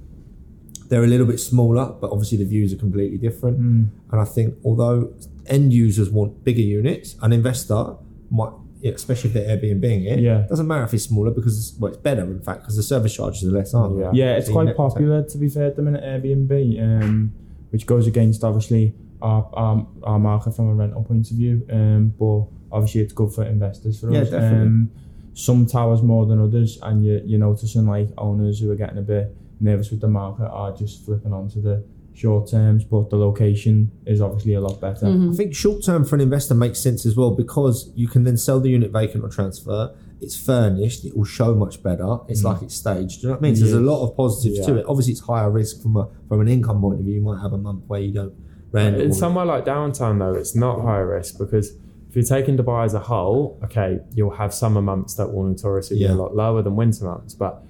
they're 0.89 1.04
a 1.04 1.08
little 1.08 1.26
bit 1.28 1.39
smaller, 1.39 1.91
but 2.00 2.10
obviously 2.12 2.38
the 2.38 2.46
views 2.46 2.72
are 2.74 2.78
completely 2.78 3.17
different. 3.17 3.60
Mm. 3.60 3.89
And 4.12 4.22
I 4.22 4.26
think 4.26 4.56
although 4.63 5.13
end 5.48 5.74
users 5.74 6.10
want 6.10 6.43
bigger 6.43 6.62
units, 6.62 7.15
an 7.22 7.34
investor 7.34 7.96
might, 8.30 8.52
especially 8.84 9.30
if 9.30 9.34
they're 9.34 9.58
Airbnb 9.58 9.84
it, 10.06 10.20
Yeah. 10.20 10.46
doesn't 10.48 10.68
matter 10.68 10.84
if 10.84 10.94
it's 10.94 11.06
smaller 11.06 11.32
because 11.32 11.58
it's, 11.58 11.80
well, 11.80 11.92
it's 11.92 12.02
better 12.02 12.22
in 12.24 12.40
fact 12.42 12.62
because 12.62 12.76
the 12.76 12.84
service 12.84 13.13
charges 13.16 13.44
are 13.44 13.52
less, 13.52 13.74
aren't 13.74 13.98
Yeah. 13.98 14.12
they? 14.12 14.18
Yeah, 14.20 14.38
it's 14.38 14.48
So 14.48 14.54
quite 14.54 14.76
popular 14.76 15.24
to 15.24 15.38
be 15.38 15.50
fair 15.50 15.66
at 15.68 15.76
the 15.76 15.82
minute 15.82 16.04
Airbnb, 16.04 17.04
um, 17.04 17.32
which 17.72 17.86
goes 17.86 18.08
against 18.08 18.44
obviously 18.44 18.94
our, 19.22 19.50
our 19.54 19.88
our 20.04 20.20
market 20.20 20.56
from 20.56 20.70
a 20.70 20.74
rental 20.76 21.04
point 21.04 21.30
of 21.32 21.38
view. 21.38 21.66
Um, 21.72 22.13
but 22.20 22.46
obviously 22.72 23.02
it's 23.02 23.13
good 23.13 23.32
for 23.34 23.44
investors 23.44 24.00
for 24.00 24.12
Yeah, 24.12 24.22
us. 24.22 24.30
definitely. 24.30 24.68
Um, 24.68 24.92
some 25.34 25.66
towers 25.68 26.02
more 26.02 26.26
than 26.26 26.40
others, 26.40 26.80
and 26.82 27.06
you 27.06 27.22
you're 27.26 27.40
noticing 27.40 27.86
like 27.88 28.10
owners 28.18 28.60
who 28.60 28.72
are 28.72 28.76
getting 28.76 28.98
a 28.98 29.02
bit 29.04 29.36
nervous 29.60 29.90
with 29.92 30.02
the 30.02 30.08
market 30.08 30.46
are 30.46 30.72
just 30.76 31.04
flipping 31.06 31.34
onto 31.34 31.62
the 31.62 31.84
short 32.17 32.49
terms, 32.49 32.84
but 32.84 33.10
the 33.12 33.15
location 33.17 33.91
is 34.06 34.19
obviously 34.21 34.53
a 34.56 34.62
lot 34.62 34.82
better. 34.82 35.06
Mm-hmm. 35.06 35.32
I 35.34 35.36
think 35.36 35.56
short 35.56 35.84
term 35.86 36.03
for 36.03 36.15
an 36.15 36.21
investor 36.21 36.56
makes 36.56 36.80
sense 36.80 37.06
as 37.06 37.15
well 37.15 37.32
because 37.32 37.91
you 37.95 38.08
can 38.08 38.23
then 38.23 38.38
sell 38.38 38.60
the 38.60 38.69
unit 38.69 38.91
vacant 38.91 39.23
or 39.23 39.30
transfer. 39.30 39.93
It's 40.19 40.36
furnished. 40.36 41.06
It 41.06 41.15
will 41.15 41.25
show 41.25 41.53
much 41.53 41.84
better. 41.84 42.17
It's 42.27 42.43
like 42.43 42.63
it's 42.63 42.73
staged. 42.75 43.21
Do 43.21 43.27
you 43.27 43.27
know 43.27 43.34
what 43.36 43.39
I 43.39 43.41
mean? 43.43 43.56
So 43.56 43.65
there's 43.65 43.75
a 43.75 43.80
lot 43.80 44.03
of 44.03 44.17
positives 44.17 44.65
to 44.65 44.77
it. 44.77 44.86
Obviously, 44.89 45.12
it's 45.13 45.21
higher 45.21 45.51
risk 45.51 45.80
from 45.84 45.95
a 45.95 46.10
from 46.27 46.41
an 46.41 46.47
income 46.47 46.82
point 46.82 46.99
of 46.99 47.06
view. 47.06 47.13
You 47.15 47.21
might 47.21 47.39
have 47.39 47.53
a 47.53 47.58
month 47.60 47.84
where 47.86 47.99
you 47.99 48.12
don't 48.13 48.34
rent. 48.71 48.99
In 48.99 49.12
or- 49.12 49.13
somewhere 49.13 49.45
like 49.45 49.63
downtown, 49.65 50.17
though, 50.17 50.34
it's 50.34 50.56
not 50.56 50.82
high 50.82 50.97
risk 50.97 51.38
because 51.38 51.67
if 52.10 52.15
you're 52.15 52.23
taking 52.25 52.58
Dubai 52.58 52.86
as 52.86 52.95
a 52.95 52.99
whole, 52.99 53.60
okay, 53.65 53.99
you'll 54.15 54.32
have 54.41 54.56
summer 54.56 54.82
months 54.82 55.13
that 55.15 55.27
will 55.32 55.43
notoriously 55.43 55.97
Yeah. 55.97 56.08
be 56.08 56.13
a 56.13 56.15
lot 56.15 56.36
lower 56.36 56.63
than 56.63 56.75
winter 56.75 57.06
months. 57.06 57.36
But 57.36 57.62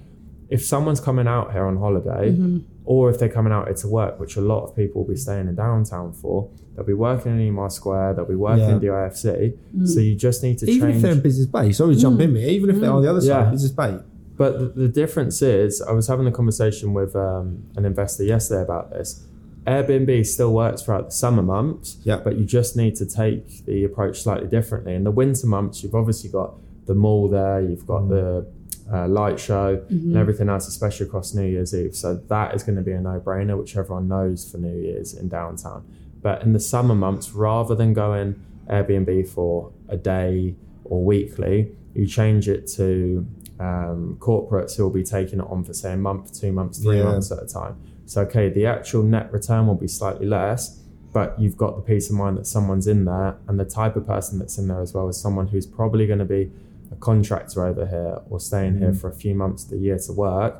if 0.48 0.64
someone's 0.64 1.00
coming 1.00 1.26
out 1.28 1.52
here 1.52 1.66
on 1.66 1.76
holiday, 1.76 2.30
Mm-hmm. 2.32 2.58
Or 2.94 3.10
if 3.10 3.18
they're 3.18 3.28
coming 3.38 3.52
out 3.52 3.66
here 3.66 3.74
to 3.84 3.86
work, 3.86 4.18
which 4.18 4.34
a 4.36 4.40
lot 4.40 4.62
of 4.64 4.74
people 4.74 5.02
will 5.02 5.08
be 5.10 5.20
staying 5.26 5.46
in 5.46 5.54
downtown 5.54 6.10
for, 6.10 6.48
they'll 6.74 6.86
be 6.86 6.94
working 6.94 7.32
in 7.38 7.54
Emaar 7.54 7.70
Square, 7.70 8.14
they'll 8.14 8.24
be 8.24 8.34
working 8.34 8.64
Yeah. 8.66 8.76
in 8.76 8.80
DIFC. 8.80 9.52
Mm. 9.76 9.86
So 9.86 10.00
you 10.00 10.14
just 10.14 10.42
need 10.42 10.56
to 10.60 10.64
change. 10.66 10.76
even 10.78 10.90
if 10.92 11.02
they're 11.02 11.12
in 11.12 11.20
business 11.20 11.46
bay, 11.46 11.70
sorry 11.72 11.96
to 11.96 12.00
jump 12.00 12.18
in 12.22 12.32
me. 12.32 12.48
Even 12.48 12.70
if 12.70 12.80
they're 12.80 12.90
on 12.90 13.02
the 13.02 13.10
other 13.10 13.20
side, 13.20 13.28
Yeah. 13.44 13.50
business 13.50 13.72
bay. 13.72 13.98
But 14.38 14.58
the, 14.58 14.66
the 14.84 14.88
difference 14.88 15.42
is, 15.42 15.82
I 15.82 15.92
was 15.92 16.06
having 16.08 16.26
a 16.26 16.32
conversation 16.32 16.94
with 16.94 17.14
um, 17.14 17.64
an 17.76 17.84
investor 17.84 18.24
yesterday 18.24 18.62
about 18.62 18.88
this. 18.90 19.22
Airbnb 19.66 20.24
still 20.24 20.54
works 20.54 20.80
throughout 20.82 21.06
the 21.10 21.16
summer 21.24 21.42
months, 21.42 21.98
Yeah. 22.04 22.20
but 22.24 22.38
you 22.38 22.46
just 22.46 22.74
need 22.74 22.94
to 22.96 23.04
take 23.04 23.66
the 23.66 23.84
approach 23.84 24.22
slightly 24.22 24.48
differently. 24.48 24.94
In 24.94 25.04
the 25.04 25.10
winter 25.10 25.46
months, 25.46 25.82
you've 25.82 25.94
obviously 25.94 26.30
got 26.30 26.54
the 26.86 26.94
mall 26.94 27.28
there, 27.28 27.60
you've 27.60 27.86
got 27.86 28.08
the 28.08 28.46
uh, 28.92 29.06
light 29.08 29.38
show, 29.38 29.84
and 29.90 30.16
everything 30.16 30.48
else, 30.48 30.66
especially 30.68 31.06
across 31.06 31.34
New 31.34 31.46
Year's 31.46 31.74
Eve. 31.74 31.94
So 31.94 32.14
that 32.28 32.54
is 32.54 32.62
going 32.62 32.76
to 32.76 32.82
be 32.82 32.92
a 32.92 33.00
no-brainer, 33.00 33.58
which 33.58 33.76
everyone 33.76 34.08
knows 34.08 34.50
for 34.50 34.58
New 34.58 34.76
Year's 34.80 35.14
in 35.14 35.28
downtown. 35.28 35.84
But 36.22 36.42
in 36.42 36.52
the 36.52 36.60
summer 36.60 36.94
months, 36.94 37.30
rather 37.32 37.74
than 37.74 37.92
going 37.92 38.40
Airbnb 38.68 39.28
for 39.28 39.72
a 39.88 39.96
day 39.96 40.54
or 40.84 41.04
weekly, 41.04 41.72
you 41.94 42.06
change 42.06 42.48
it 42.48 42.66
to 42.76 43.26
um, 43.60 44.16
corporates 44.20 44.76
who 44.76 44.82
will 44.84 44.90
be 44.90 45.02
taking 45.02 45.40
it 45.40 45.46
on 45.48 45.64
for 45.64 45.74
say 45.74 45.92
a 45.92 45.96
month, 45.96 46.38
two 46.40 46.52
months, 46.52 46.78
three 46.78 46.98
Yeah. 46.98 47.04
months 47.04 47.30
at 47.32 47.42
a 47.42 47.46
time. 47.46 47.76
So 48.06 48.22
okay, 48.22 48.48
the 48.48 48.66
actual 48.66 49.02
net 49.02 49.32
return 49.32 49.66
will 49.66 49.74
be 49.74 49.88
slightly 49.88 50.26
less, 50.26 50.78
but 51.12 51.38
you've 51.40 51.56
got 51.56 51.76
the 51.76 51.82
peace 51.82 52.08
of 52.10 52.16
mind 52.16 52.38
that 52.38 52.46
someone's 52.46 52.86
in 52.86 53.04
there, 53.04 53.36
and 53.46 53.58
the 53.58 53.64
type 53.64 53.96
of 53.96 54.06
person 54.06 54.38
that's 54.38 54.58
in 54.58 54.68
there 54.68 54.80
as 54.80 54.94
well 54.94 55.08
is 55.08 55.16
someone 55.20 55.48
who's 55.48 55.66
probably 55.66 56.06
going 56.06 56.20
to 56.20 56.24
be 56.24 56.50
a 56.90 56.96
contractor 56.96 57.64
over 57.66 57.86
here 57.86 58.18
or 58.30 58.40
staying 58.40 58.78
here 58.78 58.92
for 58.94 59.08
a 59.08 59.14
few 59.14 59.34
months 59.34 59.64
of 59.64 59.70
the 59.70 59.78
year 59.78 59.98
to 59.98 60.12
work. 60.12 60.54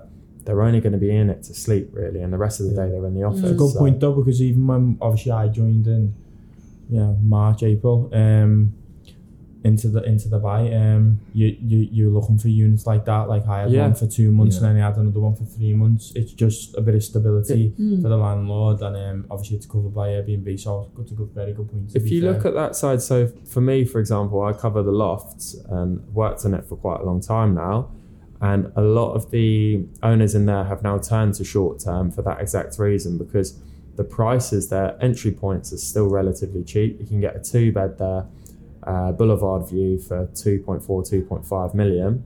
They're 0.44 0.62
only 0.62 0.80
going 0.80 0.92
to 0.92 0.98
be 0.98 1.10
in 1.14 1.28
it 1.30 1.42
to 1.44 1.54
sleep 1.54 1.90
really, 1.92 2.20
and 2.22 2.32
the 2.32 2.38
rest 2.38 2.60
of 2.60 2.66
the 2.66 2.74
day 2.74 2.88
they're 2.90 3.04
in 3.06 3.14
the 3.14 3.22
office. 3.24 3.40
It's 3.42 3.50
a 3.50 3.54
good 3.54 3.70
So- 3.72 3.78
point 3.78 4.00
though 4.00 4.12
because 4.14 4.40
even 4.42 4.66
when 4.66 4.98
obviously 5.00 5.32
I 5.32 5.48
joined 5.48 5.86
in 5.86 6.14
yeah 6.90 7.14
March 7.22 7.62
April 7.62 8.08
um 8.14 8.72
into 9.64 9.88
the 9.88 10.00
into 10.04 10.28
the 10.28 10.38
buy 10.38 10.72
um 10.72 11.18
you 11.32 11.48
you 11.60 11.78
you're 11.90 12.10
looking 12.10 12.38
for 12.38 12.46
units 12.48 12.86
like 12.86 13.04
that 13.04 13.28
like 13.28 13.44
I 13.48 13.62
had 13.62 13.70
Yeah. 13.72 13.82
one 13.82 13.94
for 13.94 14.06
two 14.06 14.30
months 14.30 14.56
Yeah. 14.60 14.68
and 14.68 14.76
then 14.76 14.82
I 14.84 14.86
had 14.88 14.96
another 14.98 15.18
one 15.20 15.34
for 15.34 15.44
three 15.44 15.74
months 15.74 16.12
it's 16.14 16.32
just 16.32 16.76
a 16.76 16.80
bit 16.80 16.94
of 16.94 17.02
stability 17.02 17.74
Mm. 17.78 18.00
for 18.02 18.08
the 18.08 18.16
landlord 18.16 18.80
and 18.82 18.96
um 18.96 19.24
obviously 19.30 19.56
it's 19.56 19.66
covered 19.66 19.92
by 19.94 20.08
Airbnb 20.10 20.60
so 20.60 20.88
it's 21.00 21.10
a 21.10 21.14
good 21.14 21.30
very 21.34 21.52
good 21.54 21.68
point 21.70 21.90
to 21.90 21.98
If 21.98 22.10
you 22.10 22.20
fair. 22.22 22.32
look 22.34 22.44
at 22.46 22.54
that 22.54 22.76
side, 22.76 23.02
so 23.02 23.26
for 23.46 23.60
me, 23.60 23.84
for 23.84 23.98
example, 23.98 24.42
I 24.42 24.52
cover 24.52 24.82
the 24.82 24.92
lofts 24.92 25.56
and 25.68 26.06
worked 26.14 26.44
on 26.44 26.54
it 26.54 26.64
for 26.64 26.76
quite 26.76 27.00
a 27.00 27.04
long 27.04 27.20
time 27.20 27.54
now. 27.54 27.90
And 28.40 28.70
a 28.76 28.82
lot 28.82 29.14
of 29.14 29.32
the 29.32 29.84
owners 30.04 30.36
in 30.36 30.46
there 30.46 30.62
have 30.64 30.84
now 30.84 30.98
turned 30.98 31.34
to 31.34 31.44
short 31.44 31.80
term 31.80 32.12
for 32.12 32.22
that 32.22 32.40
exact 32.40 32.78
reason 32.78 33.18
because 33.18 33.58
the 33.96 34.04
prices, 34.04 34.68
their 34.68 34.96
entry 35.02 35.32
points 35.32 35.72
are 35.72 35.76
still 35.78 36.08
relatively 36.08 36.62
cheap. 36.62 37.00
You 37.00 37.06
can 37.06 37.20
get 37.20 37.34
a 37.34 37.40
two 37.40 37.72
bed 37.72 37.98
there, 37.98 38.26
uh, 38.84 39.12
Boulevard 39.12 39.68
View 39.68 39.98
for 39.98 40.26
2.4, 40.28 40.86
2.5 40.86 41.74
million. 41.74 42.22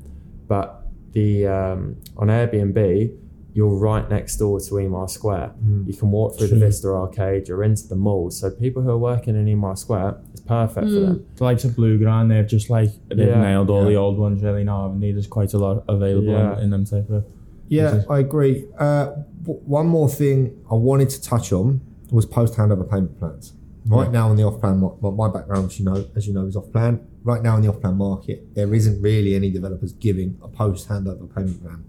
But 0.48 0.82
the 1.12 1.46
um, 1.46 1.96
on 2.16 2.28
Airbnb, 2.28 3.16
you're 3.54 3.74
right 3.74 4.08
next 4.08 4.36
door 4.38 4.58
to 4.60 4.70
Emaar 4.76 5.10
Square. 5.10 5.52
You 5.86 5.92
can 5.94 6.10
walk 6.10 6.38
through 6.38 6.48
the 6.48 6.56
Vista 6.56 6.88
Arcade, 6.88 7.48
you're 7.48 7.62
into 7.62 7.86
the 7.86 7.96
mall. 7.96 8.30
So 8.30 8.50
people 8.50 8.80
who 8.82 8.90
are 8.90 8.96
working 8.98 9.34
in 9.36 9.44
Emaar 9.46 9.76
Square, 9.76 10.16
it's 10.32 10.40
perfect 10.40 10.86
for 10.86 10.92
them. 10.92 11.26
the 11.36 11.44
likes 11.44 11.64
of 11.64 11.76
Blue 11.76 11.98
Grand 11.98 12.30
they've 12.30 12.46
just 12.46 12.70
like 12.70 12.90
they've 13.08 13.28
Yeah. 13.28 13.40
nailed 13.42 13.68
all 13.68 13.82
Yeah. 13.84 13.90
the 13.90 13.96
old 13.96 14.18
ones 14.18 14.42
really 14.42 14.64
now 14.64 14.84
haven't 14.84 15.00
they? 15.00 15.12
there's 15.12 15.26
quite 15.26 15.52
a 15.52 15.58
lot 15.58 15.84
available 15.88 16.28
Yeah. 16.32 16.56
in, 16.56 16.64
in 16.64 16.70
them 16.70 16.84
type 16.86 17.10
of 17.10 17.24
Yeah, 17.68 17.90
This 17.90 18.04
is- 18.04 18.10
I 18.10 18.18
agree. 18.20 18.66
Uh, 18.78 19.06
w- 19.42 19.60
one 19.66 19.86
more 19.86 20.08
thing 20.08 20.56
I 20.70 20.74
wanted 20.74 21.10
to 21.10 21.20
touch 21.22 21.52
on 21.52 21.80
was 22.10 22.24
post 22.26 22.54
handover 22.56 22.88
payment 22.90 23.18
plans. 23.18 23.52
Right 23.86 24.04
Yeah. 24.06 24.10
now 24.12 24.30
in 24.30 24.36
the 24.36 24.44
off 24.44 24.60
plan, 24.60 24.78
my, 24.80 25.10
my 25.10 25.28
background, 25.28 25.70
as 25.70 25.78
you 25.78 25.84
know, 25.84 26.04
as 26.14 26.26
you 26.26 26.32
know, 26.32 26.46
is 26.46 26.56
off 26.56 26.70
plan. 26.70 27.00
Right 27.24 27.42
now 27.42 27.56
in 27.56 27.62
the 27.62 27.68
off 27.68 27.80
plan 27.80 27.96
market, 27.96 28.54
there 28.54 28.72
isn't 28.74 29.00
really 29.02 29.34
any 29.34 29.50
developers 29.50 29.92
giving 29.92 30.38
a 30.42 30.48
post 30.48 30.88
handover 30.88 31.32
payment 31.34 31.62
plan. 31.62 31.84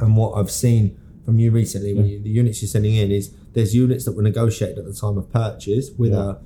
And 0.00 0.16
what 0.16 0.32
I've 0.34 0.50
seen 0.50 0.96
from 1.24 1.38
you 1.38 1.50
recently, 1.52 1.94
when 1.94 2.06
you, 2.06 2.20
the 2.20 2.30
units 2.30 2.60
you're 2.62 2.68
sending 2.68 2.94
in, 2.94 3.10
is 3.12 3.32
there's 3.52 3.74
units 3.74 4.04
that 4.06 4.12
were 4.12 4.22
negotiated 4.22 4.78
at 4.78 4.84
the 4.86 4.92
time 4.92 5.16
of 5.16 5.30
purchase 5.32 5.90
with 5.96 6.12
Yeah. 6.12 6.32
a 6.32 6.36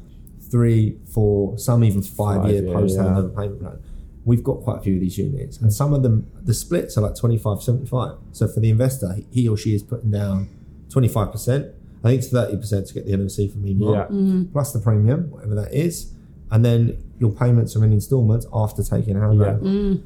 three, 0.50 0.98
four, 1.06 1.56
some 1.58 1.82
even 1.82 2.02
five, 2.02 2.42
Five 2.42 2.50
year 2.52 2.62
year, 2.64 2.72
post 2.74 2.96
yeah. 2.96 3.04
handover 3.04 3.34
payment 3.34 3.60
plan. 3.60 3.78
We've 4.24 4.44
got 4.44 4.60
quite 4.60 4.78
a 4.78 4.80
few 4.82 4.94
of 4.96 5.00
these 5.00 5.16
units, 5.16 5.56
and 5.58 5.72
some 5.72 5.94
of 5.94 6.02
them, 6.02 6.26
the 6.42 6.52
splits 6.52 6.98
are 6.98 7.00
like 7.00 7.14
25 7.14 7.62
75. 7.62 8.16
So 8.32 8.46
for 8.46 8.60
the 8.60 8.68
investor, 8.68 9.16
he 9.30 9.48
or 9.48 9.56
she 9.56 9.74
is 9.74 9.82
putting 9.82 10.10
down 10.10 10.48
25%. 10.90 11.72
I 12.04 12.08
think 12.10 12.22
it's 12.22 12.32
30% 12.32 12.86
to 12.88 12.94
get 12.94 13.06
the 13.06 13.12
NOC 13.12 13.52
from 13.52 13.64
Emaar, 13.64 14.08
Yeah. 14.10 14.44
plus 14.52 14.72
the 14.72 14.78
premium, 14.80 15.30
whatever 15.30 15.54
that 15.56 15.72
is. 15.72 16.12
And 16.50 16.64
then 16.64 16.96
your 17.18 17.30
payments 17.30 17.76
are 17.76 17.84
in 17.84 17.92
installments 17.92 18.46
after 18.52 18.82
taking 18.82 19.16
handover. 19.16 19.60
Mm. 19.60 20.02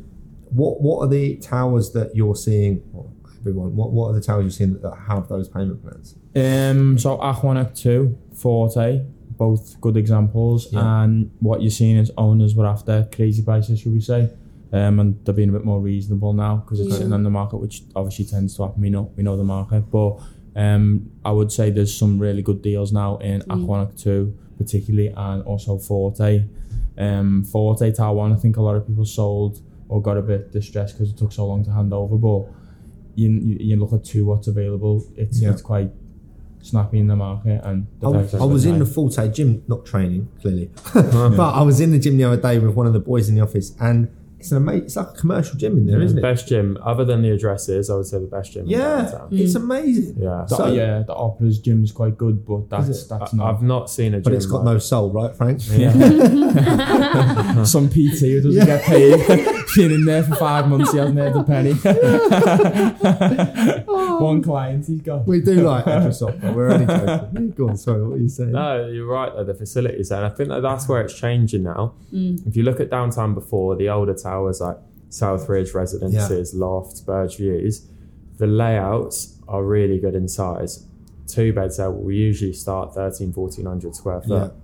What 0.50 0.80
what 0.82 0.98
are 1.00 1.08
the 1.08 1.36
towers 1.36 1.92
that 1.92 2.14
you're 2.16 2.34
seeing? 2.36 2.82
Well, 2.92 3.12
everyone, 3.40 3.74
what, 3.76 3.90
what 3.92 4.08
are 4.08 4.12
the 4.14 4.20
towers 4.20 4.44
you're 4.44 4.50
seeing 4.50 4.72
that, 4.72 4.82
that 4.82 4.96
have 5.08 5.28
those 5.28 5.48
payment 5.48 5.82
plans? 5.82 6.14
Um, 6.34 6.98
so 6.98 7.18
Aquanac 7.18 7.76
2, 7.76 8.16
Forte, 8.34 9.04
both 9.36 9.80
good 9.80 9.96
examples. 9.96 10.72
Yeah. 10.72 11.02
And 11.04 11.30
what 11.40 11.60
you're 11.62 11.70
seeing 11.70 11.96
is 11.96 12.10
owners 12.18 12.54
were 12.54 12.66
after 12.66 13.08
crazy 13.14 13.42
prices, 13.42 13.80
should 13.80 13.92
we 13.92 14.00
say. 14.00 14.30
Um, 14.72 15.00
and 15.00 15.22
they're 15.24 15.34
being 15.34 15.50
a 15.50 15.52
bit 15.52 15.64
more 15.64 15.80
reasonable 15.80 16.32
now 16.32 16.56
because 16.56 16.80
it's 16.80 16.90
Yeah. 16.90 16.96
sitting 16.96 17.12
on 17.12 17.22
the 17.24 17.30
market, 17.30 17.58
which 17.58 17.82
obviously 17.94 18.24
tends 18.24 18.56
to 18.56 18.62
happen. 18.62 18.80
We 18.80 18.90
know, 18.90 19.10
we 19.16 19.22
know 19.22 19.36
the 19.36 19.44
market. 19.44 19.90
But 19.90 20.18
um, 20.56 21.10
I 21.24 21.30
would 21.32 21.50
say 21.52 21.70
there's 21.70 21.96
some 21.96 22.18
really 22.18 22.42
good 22.42 22.62
deals 22.62 22.92
now 22.92 23.16
in 23.18 23.40
Aquanac 23.42 24.00
2, 24.02 24.36
particularly, 24.58 25.08
and 25.16 25.42
also 25.44 25.78
Forte. 25.78 26.44
Um, 26.98 27.44
Forte 27.44 27.90
Tower 27.92 28.14
1, 28.14 28.32
I 28.32 28.36
think 28.36 28.56
a 28.58 28.62
lot 28.62 28.76
of 28.76 28.86
people 28.86 29.04
sold 29.04 29.60
or 29.88 30.00
got 30.02 30.16
a 30.16 30.22
bit 30.22 30.52
distressed 30.52 30.94
because 30.94 31.10
it 31.10 31.16
took 31.16 31.32
so 31.32 31.46
long 31.46 31.64
to 31.64 31.70
hand 31.72 31.92
over. 31.92 32.16
But 32.16 32.48
you, 33.14 33.30
you, 33.30 33.56
you 33.60 33.76
look 33.76 33.92
at 33.92 34.04
two 34.04 34.24
what's 34.26 34.46
available, 34.48 35.04
it's 35.16 35.40
Yeah. 35.40 35.50
it's 35.50 35.62
quite 35.62 35.90
snappy 36.60 36.98
in 36.98 37.08
the 37.08 37.16
market 37.16 37.60
and 37.64 37.86
the 37.98 38.08
I, 38.08 38.12
prices 38.12 38.40
I 38.40 38.44
was 38.44 38.64
in 38.66 38.78
the 38.78 38.84
nice. 38.84 38.94
Forte 38.94 39.28
gym, 39.32 39.64
not 39.68 39.84
training 39.84 40.28
clearly, 40.40 40.70
but 40.94 41.40
I 41.40 41.62
was 41.62 41.80
in 41.80 41.90
the 41.90 41.98
gym 41.98 42.16
the 42.18 42.24
other 42.24 42.40
day 42.40 42.58
with 42.58 42.74
one 42.74 42.86
of 42.86 42.92
the 42.92 43.00
boys 43.00 43.28
in 43.28 43.34
the 43.34 43.40
office, 43.40 43.74
and 43.80 44.08
it's 44.42 44.50
an 44.50 44.56
amazing. 44.58 44.84
It's 44.84 44.96
like 44.96 45.08
a 45.08 45.12
commercial 45.12 45.56
gym 45.56 45.78
in 45.78 45.86
there, 45.86 45.98
mm, 45.98 46.08
the 46.08 46.14
not 46.14 46.18
it? 46.18 46.22
best 46.22 46.48
gym, 46.48 46.76
other 46.82 47.04
than 47.04 47.22
the 47.22 47.30
addresses, 47.30 47.88
I 47.90 47.94
would 47.94 48.06
say 48.06 48.18
the 48.18 48.26
best 48.26 48.52
gym. 48.52 48.64
in 48.64 48.70
Yeah, 48.70 49.02
downtown. 49.02 49.28
it's 49.30 49.52
mm. 49.54 49.62
amazing. 49.62 50.16
yeah. 50.18 50.44
The- 50.48 50.56
So- 50.56 50.66
yeah, 50.72 51.02
the 51.06 51.14
Opera's 51.14 51.58
gym 51.58 51.84
is 51.84 51.92
quite 51.92 52.18
good, 52.18 52.44
but 52.44 52.68
that's 52.68 53.06
that's 53.06 53.32
I, 53.32 53.36
not. 53.36 53.54
I've 53.54 53.62
not 53.62 53.88
seen 53.90 54.14
a 54.14 54.16
gym. 54.16 54.22
But 54.24 54.32
it's 54.34 54.46
got 54.46 54.64
like- 54.64 54.74
no 54.74 54.78
soul, 54.78 55.12
right, 55.12 55.34
Frank? 55.36 55.60
Yeah. 55.70 57.62
Some 57.64 57.88
PT 57.88 58.18
who 58.20 58.40
doesn't 58.42 58.66
get 58.66 58.82
paid, 58.82 59.26
been 59.76 59.92
in 59.92 60.04
there 60.04 60.22
for 60.24 60.34
five 60.36 60.68
months, 60.68 60.92
he 60.92 60.98
hasn't 60.98 61.18
earned 61.18 61.36
a 61.36 61.44
penny. 61.44 61.72
One 63.86 64.42
client 64.42 64.86
he's 64.86 65.00
got. 65.00 65.26
We 65.26 65.40
do 65.40 65.62
like 65.66 65.84
Microsoft, 65.84 66.40
but 66.40 66.54
we're 66.54 66.70
only 66.70 66.86
joking. 66.86 67.50
Go 67.52 67.68
on, 67.70 67.76
sorry, 67.76 68.06
what 68.06 68.18
are 68.18 68.22
you 68.22 68.28
saying? 68.28 68.52
No, 68.52 68.86
you're 68.86 69.06
right 69.06 69.32
though. 69.34 69.44
The 69.44 69.54
facilities, 69.54 70.10
and 70.10 70.24
I 70.24 70.28
think 70.28 70.48
that 70.50 70.62
that's 70.62 70.88
where 70.88 71.00
it's 71.02 71.18
changing 71.18 71.64
now. 71.64 71.94
Mm. 72.12 72.46
If 72.46 72.56
you 72.56 72.62
look 72.62 72.80
at 72.80 72.90
downtown 72.90 73.34
before, 73.34 73.76
the 73.76 73.88
older 73.88 74.14
towers 74.32 74.60
like 74.60 74.76
Southridge 75.10 75.74
Residences, 75.74 76.54
Lofts, 76.54 77.00
Burj 77.00 77.36
Views, 77.36 77.86
the 78.38 78.46
layouts 78.46 79.38
are 79.48 79.62
really 79.64 79.98
good 79.98 80.14
in 80.14 80.28
size. 80.28 80.86
Two 81.26 81.52
beds 81.52 81.76
there 81.76 81.90
will 81.90 82.12
usually 82.12 82.52
start 82.52 82.94
13, 82.94 83.32
1400 83.32 83.94
square 83.94 84.20
foot. 84.22 84.52
Yeah. 84.52 84.58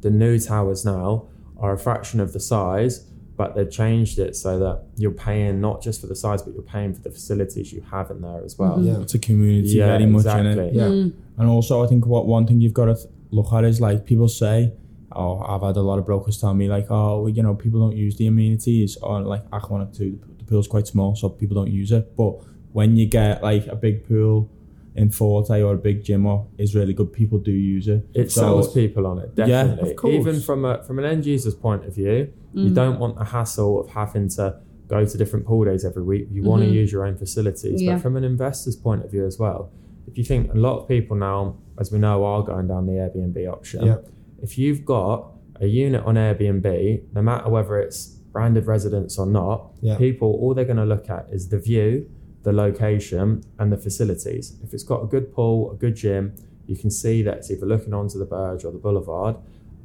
The 0.00 0.10
new 0.10 0.38
towers 0.38 0.84
now 0.84 1.26
are 1.58 1.72
a 1.72 1.78
fraction 1.78 2.20
of 2.20 2.32
the 2.32 2.40
size, 2.40 3.04
but 3.36 3.54
they've 3.54 3.70
changed 3.70 4.18
it 4.18 4.34
so 4.34 4.58
that 4.58 4.84
you're 4.96 5.10
paying 5.28 5.60
not 5.60 5.82
just 5.82 6.00
for 6.00 6.06
the 6.06 6.16
size, 6.16 6.42
but 6.42 6.54
you're 6.54 6.62
paying 6.62 6.94
for 6.94 7.02
the 7.02 7.10
facilities 7.10 7.72
you 7.72 7.82
have 7.90 8.10
in 8.10 8.20
there 8.22 8.42
as 8.44 8.58
well. 8.58 8.76
Mm-hmm. 8.78 8.88
Yeah. 8.88 9.02
It's 9.02 9.14
a 9.14 9.18
community 9.18 9.68
Yeah, 9.68 9.86
very 9.86 10.06
much 10.06 10.20
exactly. 10.20 10.50
in 10.52 10.58
it. 10.58 10.74
Yeah. 10.74 10.82
Mm. 10.84 11.12
And 11.38 11.48
also, 11.48 11.84
I 11.84 11.86
think 11.86 12.06
what 12.06 12.26
one 12.26 12.46
thing 12.46 12.60
you've 12.60 12.74
got 12.82 12.86
to 12.86 12.96
look 13.30 13.52
at 13.52 13.64
is 13.64 13.80
like 13.80 14.06
people 14.06 14.28
say, 14.28 14.72
oh, 15.18 15.40
I've 15.40 15.62
had 15.62 15.76
a 15.76 15.82
lot 15.82 15.98
of 15.98 16.06
brokers 16.06 16.40
tell 16.40 16.54
me 16.54 16.68
like, 16.68 16.86
oh, 16.90 17.22
well, 17.22 17.28
you 17.28 17.42
know, 17.42 17.54
people 17.54 17.80
don't 17.80 17.96
use 17.96 18.16
the 18.16 18.26
amenities 18.26 18.96
or 19.02 19.20
like 19.20 19.44
Aquanac 19.50 19.96
2, 19.96 20.10
the 20.10 20.16
pool. 20.16 20.34
The 20.38 20.44
pool's 20.44 20.68
quite 20.68 20.86
small, 20.86 21.16
so 21.16 21.28
people 21.28 21.56
don't 21.56 21.70
use 21.70 21.92
it. 21.92 22.16
But 22.16 22.34
when 22.72 22.96
you 22.96 23.06
get 23.06 23.42
like 23.42 23.66
a 23.66 23.76
big 23.76 24.06
pool 24.08 24.48
in 24.94 25.10
Forte 25.10 25.60
or 25.62 25.74
a 25.74 25.78
big 25.78 26.04
gym 26.04 26.24
or 26.24 26.46
is 26.56 26.74
really 26.74 26.94
good, 26.94 27.12
people 27.12 27.38
do 27.38 27.52
use 27.52 27.88
it. 27.88 28.06
It 28.14 28.30
So- 28.30 28.40
sells 28.40 28.72
people 28.72 29.06
on 29.06 29.18
it, 29.18 29.32
Yeah, 29.36 29.74
of 29.74 29.96
course. 29.96 30.14
Even 30.14 30.40
from 30.40 30.64
a 30.64 30.82
from 30.84 30.98
an 30.98 31.04
end 31.04 31.26
user's 31.26 31.54
point 31.54 31.84
of 31.84 31.94
view, 31.94 32.28
you 32.54 32.66
mm-hmm. 32.66 32.74
don't 32.74 32.98
want 32.98 33.16
the 33.16 33.24
hassle 33.24 33.80
of 33.80 33.88
having 33.90 34.28
to 34.30 34.56
go 34.88 35.04
to 35.04 35.18
different 35.18 35.44
pool 35.44 35.64
days 35.64 35.84
every 35.84 36.02
week. 36.02 36.28
You 36.30 36.42
want 36.42 36.62
to 36.62 36.66
mm-hmm. 36.66 36.76
use 36.76 36.92
your 36.92 37.04
own 37.06 37.16
facilities. 37.16 37.82
Yeah. 37.82 37.94
But 37.94 38.02
from 38.02 38.16
an 38.16 38.24
investor's 38.24 38.76
point 38.76 39.04
of 39.04 39.10
view 39.10 39.26
as 39.26 39.38
well, 39.38 39.70
if 40.06 40.16
you 40.16 40.24
think 40.24 40.52
a 40.52 40.56
lot 40.56 40.78
of 40.78 40.88
people 40.88 41.16
now, 41.16 41.56
as 41.78 41.92
we 41.92 41.98
know, 41.98 42.24
are 42.24 42.42
going 42.42 42.68
down 42.68 42.86
the 42.86 42.92
Airbnb 42.92 43.52
option. 43.52 43.84
Yeah. 43.84 43.96
If 44.42 44.58
you've 44.58 44.84
got 44.84 45.32
a 45.60 45.66
unit 45.66 46.04
on 46.04 46.14
Airbnb, 46.14 47.02
no 47.14 47.22
matter 47.22 47.48
whether 47.50 47.78
it's 47.78 48.06
branded 48.32 48.66
residence 48.66 49.18
or 49.18 49.26
not, 49.26 49.72
Yeah. 49.80 49.96
people 49.96 50.28
all 50.40 50.54
they're 50.54 50.64
going 50.64 50.76
to 50.76 50.84
look 50.84 51.10
at 51.10 51.28
is 51.32 51.48
the 51.48 51.58
view, 51.58 52.08
the 52.44 52.52
location, 52.52 53.42
and 53.58 53.72
the 53.72 53.76
facilities. 53.76 54.56
If 54.62 54.72
it's 54.74 54.84
got 54.84 55.02
a 55.02 55.06
good 55.06 55.32
pool, 55.32 55.72
a 55.72 55.74
good 55.74 55.96
gym, 55.96 56.32
you 56.66 56.76
can 56.76 56.90
see 56.90 57.22
that 57.22 57.38
it's 57.38 57.50
either 57.50 57.66
looking 57.66 57.92
onto 57.94 58.18
the 58.18 58.24
Burj 58.26 58.64
or 58.64 58.70
the 58.72 58.78
Boulevard, 58.78 59.36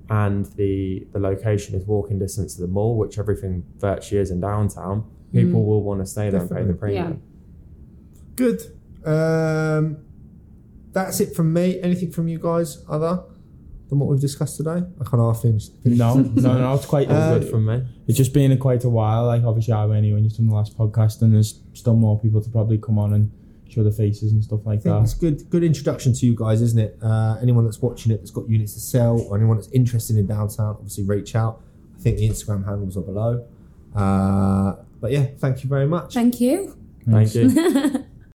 and 0.09 0.45
the 0.57 1.07
the 1.13 1.19
location 1.19 1.73
is 1.75 1.87
walking 1.87 2.19
distance 2.19 2.55
to 2.55 2.61
the 2.61 2.67
mall, 2.67 2.97
which 2.97 3.17
everything 3.17 3.63
virtually 3.79 4.21
is 4.21 4.29
in 4.31 4.39
downtown. 4.41 5.03
People 5.31 5.65
will 5.65 5.81
want 5.81 5.99
to 6.01 6.05
stay 6.05 6.29
there 6.29 6.41
and 6.41 6.49
pay 6.49 6.57
the 6.63 6.73
Definitely. 6.73 6.77
premium. 6.77 7.21
Good. 8.35 8.61
Um, 9.03 9.97
that's 10.91 11.19
it 11.19 11.35
from 11.35 11.53
me. 11.53 11.79
Anything 11.81 12.11
from 12.11 12.27
you 12.27 12.37
guys 12.37 12.83
other 12.87 13.23
than 13.93 13.99
what 13.99 14.09
we've 14.09 14.19
discussed 14.19 14.57
today? 14.57 14.83
I 14.99 15.03
can't 15.03 15.21
half 15.21 15.41
things. 15.41 15.71
No, 15.85 16.15
no, 16.15 16.57
no, 16.59 16.73
it's 16.75 16.85
quite 16.95 17.09
All 17.09 17.15
Uh, 17.15 17.39
good 17.39 17.49
from 17.49 17.65
me. 17.65 17.83
It's 18.07 18.17
just 18.17 18.33
been 18.33 18.57
quite 18.57 18.83
a 18.83 18.89
while. 18.89 19.25
Like 19.25 19.43
obviously, 19.43 19.73
I 19.73 19.85
went 19.85 20.03
when 20.11 20.23
you've 20.23 20.35
done 20.35 20.47
the 20.47 20.55
last 20.55 20.77
podcast, 20.77 21.21
and 21.21 21.33
there's 21.33 21.59
still 21.73 21.95
more 21.95 22.19
people 22.19 22.41
to 22.41 22.49
probably 22.49 22.77
come 22.77 22.97
on 22.99 23.13
and 23.13 23.31
show 23.69 23.81
other 23.81 23.91
faces 23.91 24.31
and 24.33 24.43
stuff 24.43 24.59
I 24.65 24.71
like 24.71 24.83
think 24.83 24.95
that. 24.95 25.01
it's 25.03 25.13
good 25.15 25.49
good 25.49 25.63
introduction 25.63 26.13
to 26.13 26.25
you 26.25 26.35
guys, 26.35 26.61
isn't 26.61 26.79
it? 26.79 26.97
Uh, 27.01 27.37
anyone 27.41 27.63
that's 27.63 27.81
watching 27.81 28.11
it 28.11 28.17
that's 28.17 28.31
got 28.31 28.47
units 28.49 28.73
to 28.75 28.79
sell 28.79 29.19
or 29.21 29.37
anyone 29.37 29.57
that's 29.57 29.69
interested 29.71 30.15
in 30.17 30.27
downtown, 30.27 30.75
obviously 30.75 31.03
reach 31.05 31.35
out. 31.35 31.61
I 31.97 32.01
think 32.01 32.17
the 32.17 32.29
Instagram 32.29 32.65
handles 32.65 32.97
are 32.97 33.01
below. 33.01 33.45
Uh, 33.95 34.75
but 35.01 35.11
yeah, 35.11 35.25
thank 35.37 35.63
you 35.63 35.69
very 35.69 35.87
much. 35.87 36.13
Thank 36.13 36.39
you. 36.41 36.75
Thank 37.09 37.33
you. 37.35 37.49